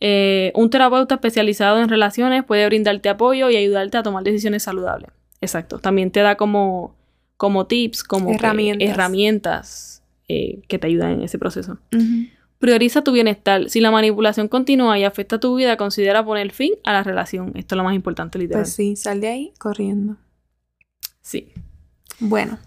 [0.00, 5.10] Eh, un terapeuta especializado en relaciones puede brindarte apoyo y ayudarte a tomar decisiones saludables.
[5.40, 5.78] Exacto.
[5.78, 6.94] También te da como,
[7.36, 8.88] como tips, como que- Herramientas.
[8.88, 11.78] herramientas eh, que te ayudan en ese proceso.
[12.58, 13.68] Prioriza tu bienestar.
[13.68, 17.52] Si la manipulación continúa y afecta tu vida, considera poner fin a la relación.
[17.56, 18.62] Esto es lo más importante, literal.
[18.62, 20.16] Pues sí, sal de ahí corriendo.
[21.20, 21.52] sí.
[22.20, 22.58] Bueno,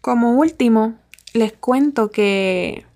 [0.00, 0.94] como último,
[1.34, 2.86] les cuento que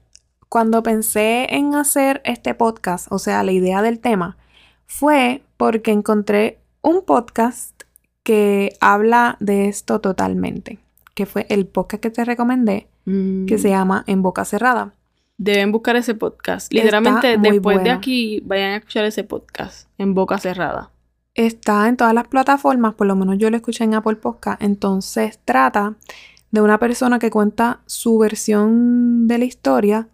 [0.48, 4.38] cuando pensé en hacer este podcast, o sea, la idea del tema,
[4.86, 7.82] fue porque encontré un podcast
[8.22, 10.78] que habla de esto totalmente,
[11.14, 14.94] que fue el podcast que te recomendé, que se llama En Boca Cerrada.
[15.36, 16.72] Deben buscar ese podcast.
[16.72, 20.90] Literalmente, después de aquí, vayan a escuchar ese podcast en boca cerrada.
[21.34, 24.60] Está en todas las plataformas, por lo menos yo lo escuché en Apple Podcast.
[24.62, 25.94] Entonces trata
[26.50, 30.08] de una persona que cuenta su versión de la historia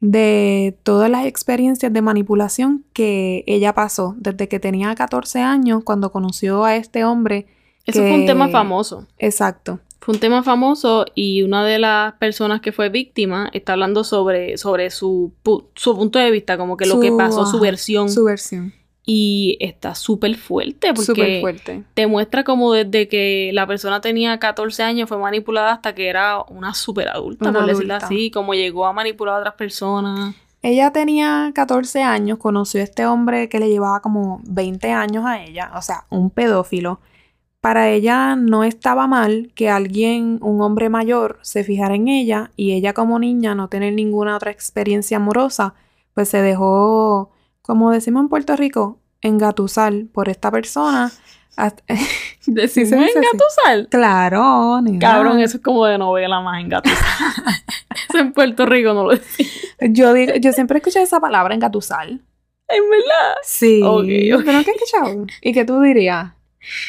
[0.00, 6.12] de todas las experiencias de manipulación que ella pasó desde que tenía 14 años cuando
[6.12, 7.46] conoció a este hombre.
[7.86, 9.06] Eso que- fue un tema famoso.
[9.18, 9.80] Exacto.
[10.06, 14.56] Fue un tema famoso y una de las personas que fue víctima está hablando sobre,
[14.56, 18.08] sobre su, pu- su punto de vista, como que lo que pasó, su versión.
[18.08, 18.72] Su versión.
[19.04, 21.82] Y está súper fuerte porque Súper fuerte.
[21.94, 26.40] te muestra como desde que la persona tenía 14 años fue manipulada hasta que era
[26.50, 28.06] una súper adulta, Una por decirlo adulta.
[28.06, 30.36] así, como llegó a manipular a otras personas.
[30.62, 35.42] Ella tenía 14 años, conoció a este hombre que le llevaba como 20 años a
[35.42, 37.00] ella, o sea, un pedófilo.
[37.66, 42.74] Para ella no estaba mal que alguien, un hombre mayor, se fijara en ella y
[42.74, 45.74] ella como niña no tener ninguna otra experiencia amorosa,
[46.14, 51.10] pues se dejó, como decimos en Puerto Rico, engatusar por esta persona.
[52.46, 53.88] Decimos engatusar.
[53.90, 55.00] claro, nena.
[55.00, 57.02] Cabrón, eso es como de novela más engatusar.
[58.08, 59.52] eso en Puerto Rico no lo decimos.
[59.90, 62.10] Yo, digo, yo siempre escuché esa palabra, engatusar.
[62.10, 63.34] En verdad.
[63.42, 63.82] Sí.
[63.82, 64.44] Ok, ok.
[64.44, 65.26] ¿Pero qué he escuchado?
[65.42, 66.35] ¿Y qué tú dirías?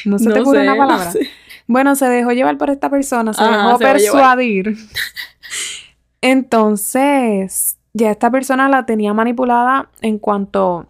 [0.05, 1.11] ¿No se te ocurre sé, una no palabra?
[1.11, 1.27] sé.
[1.67, 4.75] Bueno, se dejó llevar por esta persona, se Ajá, dejó se persuadir.
[6.21, 10.87] Entonces, ya esta persona la tenía manipulada en cuanto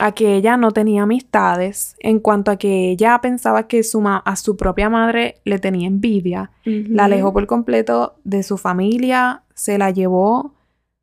[0.00, 4.22] a que ella no tenía amistades, en cuanto a que ella pensaba que su ma-
[4.24, 9.76] a su propia madre le tenía envidia, la alejó por completo de su familia, se
[9.76, 10.54] la llevó,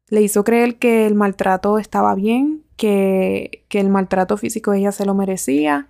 [0.10, 5.06] le hizo creer que el maltrato estaba bien, que, que el maltrato físico ella se
[5.06, 5.88] lo merecía.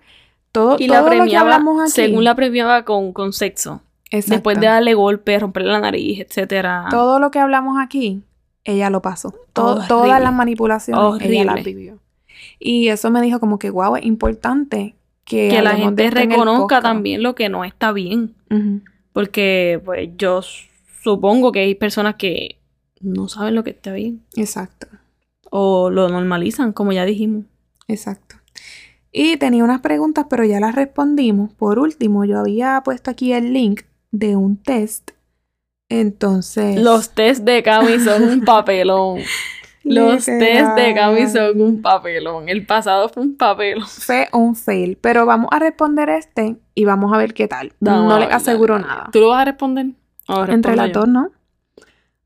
[0.56, 1.90] Todo, Y todo la premiaba, aquí.
[1.90, 3.82] según la premiaba con, con sexo.
[4.10, 4.60] Después Exacto.
[4.60, 6.86] de darle golpes, romperle la nariz, etcétera.
[6.90, 8.22] Todo lo que hablamos aquí,
[8.64, 9.34] ella lo pasó.
[9.54, 9.86] Horrible.
[9.88, 11.98] Todas las manipulaciones, ella las vivió.
[12.58, 14.94] Y eso me dijo como que, wow, es importante
[15.24, 16.82] que, que la gente reconozca podcast".
[16.84, 18.34] también lo que no está bien.
[19.12, 20.40] Porque, pues, yo
[21.02, 22.58] supongo que hay personas que
[23.00, 24.22] no saben lo que está bien.
[24.36, 24.86] Exacto,
[25.50, 27.44] O lo normalizan, como ya dijimos.
[27.88, 28.36] exacto.
[29.18, 31.50] Y tenía unas preguntas, pero ya las respondimos.
[31.54, 35.12] Por último, yo había puesto aquí el link de un test.
[35.88, 36.78] Entonces...
[36.78, 39.20] Los test de Cami son un papelón.
[39.84, 42.50] Los test de Cami son un papelón.
[42.50, 43.86] El pasado fue un papelón.
[43.88, 47.72] Fue un fail, pero vamos a responder este y vamos a ver qué tal.
[47.80, 48.98] No les ver, aseguro dale, dale.
[48.98, 49.10] nada.
[49.12, 49.92] ¿Tú lo vas a responder?
[50.48, 51.30] Entre las dos, ¿no?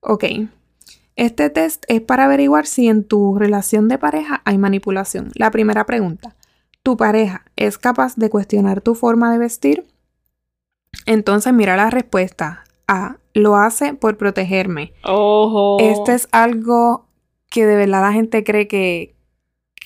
[0.00, 0.24] Ok.
[1.14, 5.30] Este test es para averiguar si en tu relación de pareja hay manipulación.
[5.36, 6.34] La primera pregunta.
[6.82, 9.86] ¿Tu pareja es capaz de cuestionar tu forma de vestir?
[11.06, 12.64] Entonces mira la respuesta.
[12.88, 13.18] A.
[13.34, 14.92] Lo hace por protegerme.
[15.04, 15.78] Ojo.
[15.78, 17.06] Este es algo
[17.48, 19.14] que de verdad la gente cree que,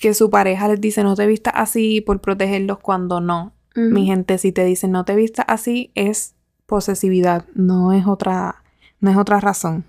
[0.01, 3.53] que su pareja les dice no te vistas así por protegerlos cuando no.
[3.75, 6.33] Mi gente, si te dicen no te vistas así, es
[6.65, 8.63] posesividad, no es otra,
[9.01, 9.83] no es otra razón.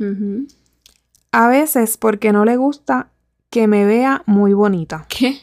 [1.31, 3.11] A veces porque no le gusta
[3.49, 5.07] que me vea muy bonita.
[5.09, 5.39] ¿Qué?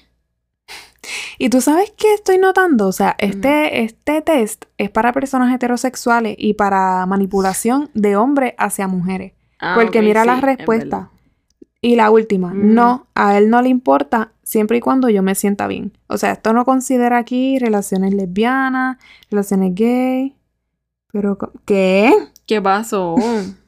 [1.37, 6.35] Y tú sabes qué estoy notando, o sea, este, este test es para personas heterosexuales
[6.37, 9.33] y para manipulación de hombres hacia mujeres.
[9.59, 11.07] Ah, porque mira sí, las es respuestas.
[11.81, 12.73] Y la última, Mm.
[12.73, 15.97] no, a él no le importa siempre y cuando yo me sienta bien.
[16.07, 18.97] O sea, esto no considera aquí relaciones lesbianas,
[19.29, 20.35] relaciones gay.
[21.11, 22.13] Pero, ¿qué?
[22.45, 23.15] ¿Qué pasó?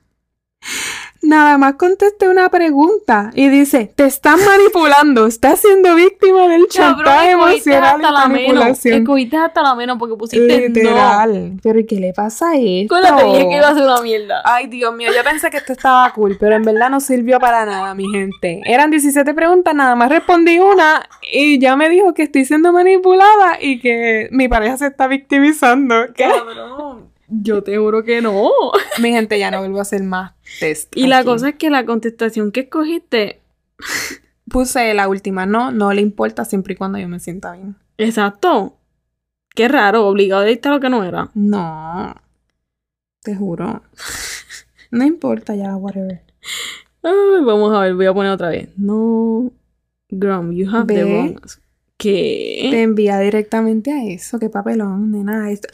[1.26, 7.32] Nada más contesté una pregunta y dice, te están manipulando, estás siendo víctima del chantaje
[7.32, 8.99] emocional hasta y la manipulación.
[8.99, 10.67] Escogiste hasta la menos porque pusiste no.
[10.67, 11.53] Literal.
[11.63, 12.93] Pero ¿y qué le pasa a esto?
[12.93, 14.41] Con la te dije que iba a ser una mierda.
[14.45, 17.65] Ay, Dios mío, yo pensé que esto estaba cool, pero en verdad no sirvió para
[17.65, 18.61] nada, mi gente.
[18.63, 23.57] Eran 17 preguntas, nada más respondí una y ya me dijo que estoy siendo manipulada
[23.59, 25.95] y que mi pareja se está victimizando.
[26.15, 26.26] ¿Qué?
[26.26, 27.14] Cabrón.
[27.28, 28.51] Yo te juro que no.
[29.01, 30.95] Mi gente ya no vuelvo a hacer más test.
[30.95, 33.41] Y la cosa es que la contestación que escogiste
[34.49, 37.76] puse la última, no, no le importa siempre y cuando yo me sienta bien.
[37.97, 38.78] Exacto.
[39.55, 41.32] Qué raro, obligado a dictar lo que no era.
[41.34, 42.13] No,
[43.21, 43.84] te juro.
[44.91, 46.21] No importa ya, whatever.
[47.01, 48.69] Ay, vamos a ver, voy a poner otra vez.
[48.78, 49.51] No,
[50.09, 51.39] Grum, you have the wrong.
[51.97, 52.67] ¿Qué?
[52.69, 55.49] Te envía directamente a eso, qué papelón, nena.
[55.51, 55.69] Esto.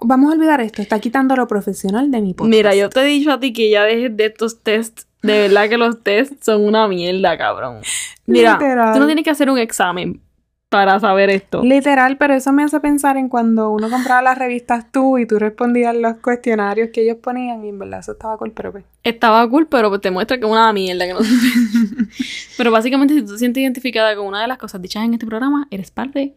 [0.00, 2.50] Vamos a olvidar esto, está quitando lo profesional de mi podcast.
[2.50, 5.06] Mira, yo te he dicho a ti que ya dejes de estos tests.
[5.22, 7.80] De verdad que los tests son una mierda, cabrón.
[8.26, 8.94] Mira, Literal.
[8.94, 10.20] tú no tienes que hacer un examen
[10.68, 11.62] para saber esto.
[11.64, 15.38] Literal, pero eso me hace pensar en cuando uno compraba las revistas tú y tú
[15.38, 18.84] respondías los cuestionarios que ellos ponían y en verdad eso estaba cool, pero pues.
[19.02, 21.06] Estaba cool, pero te muestra que es una mierda.
[21.06, 21.20] Que no...
[22.56, 25.26] pero básicamente, si tú te sientes identificada con una de las cosas dichas en este
[25.26, 26.34] programa, eres parte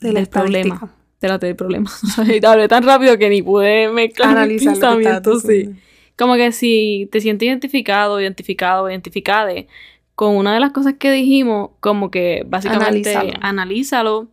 [0.00, 0.92] del problema.
[1.22, 1.88] Espérate, del problema.
[2.02, 5.70] O sea, y hablé tan rápido que ni pude mezclar mis Analizar estabas pensamientos, sí.
[6.18, 9.68] Como que si te sientes identificado, identificado, identificade
[10.16, 13.32] con una de las cosas que dijimos, como que básicamente Analízalo.
[13.40, 14.28] analízalo.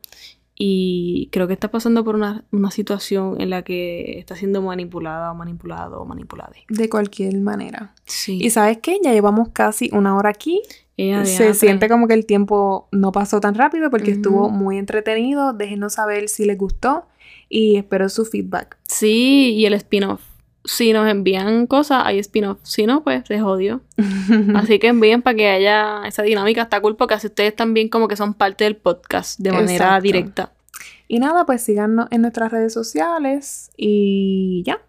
[0.62, 5.32] Y creo que estás pasando por una, una situación en la que estás siendo manipulada
[5.32, 6.52] o manipulado o manipulada.
[6.68, 7.94] De cualquier manera.
[8.06, 8.40] Sí.
[8.42, 10.62] Y sabes qué, ya llevamos casi una hora aquí.
[11.02, 15.54] Ella Se siente como que el tiempo no pasó tan rápido porque estuvo muy entretenido.
[15.54, 17.06] Déjenos saber si les gustó
[17.48, 18.78] y espero su feedback.
[18.84, 20.22] Sí, y el spin-off.
[20.66, 22.60] Si nos envían cosas, hay spin-off.
[22.64, 23.80] Si no, pues se jodió.
[24.56, 26.64] Así que envíen para que haya esa dinámica.
[26.64, 30.04] Está cool porque así ustedes también como que son parte del podcast de manera Exacto.
[30.04, 30.54] directa.
[31.08, 34.82] Y nada, pues síganos en nuestras redes sociales y ya.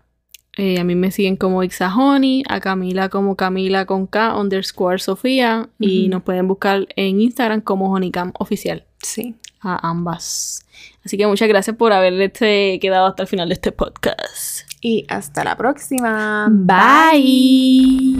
[0.63, 5.71] Eh, a mí me siguen como Ixajoni, a Camila como Camila con K underscore Sofía
[5.79, 8.85] y nos pueden buscar en Instagram como Honeycam Oficial.
[8.99, 9.37] Sí.
[9.63, 10.67] A ambas.
[11.03, 14.71] Así que muchas gracias por haberse este, quedado hasta el final de este podcast.
[14.83, 16.49] Y hasta la próxima.
[16.51, 18.19] Bye.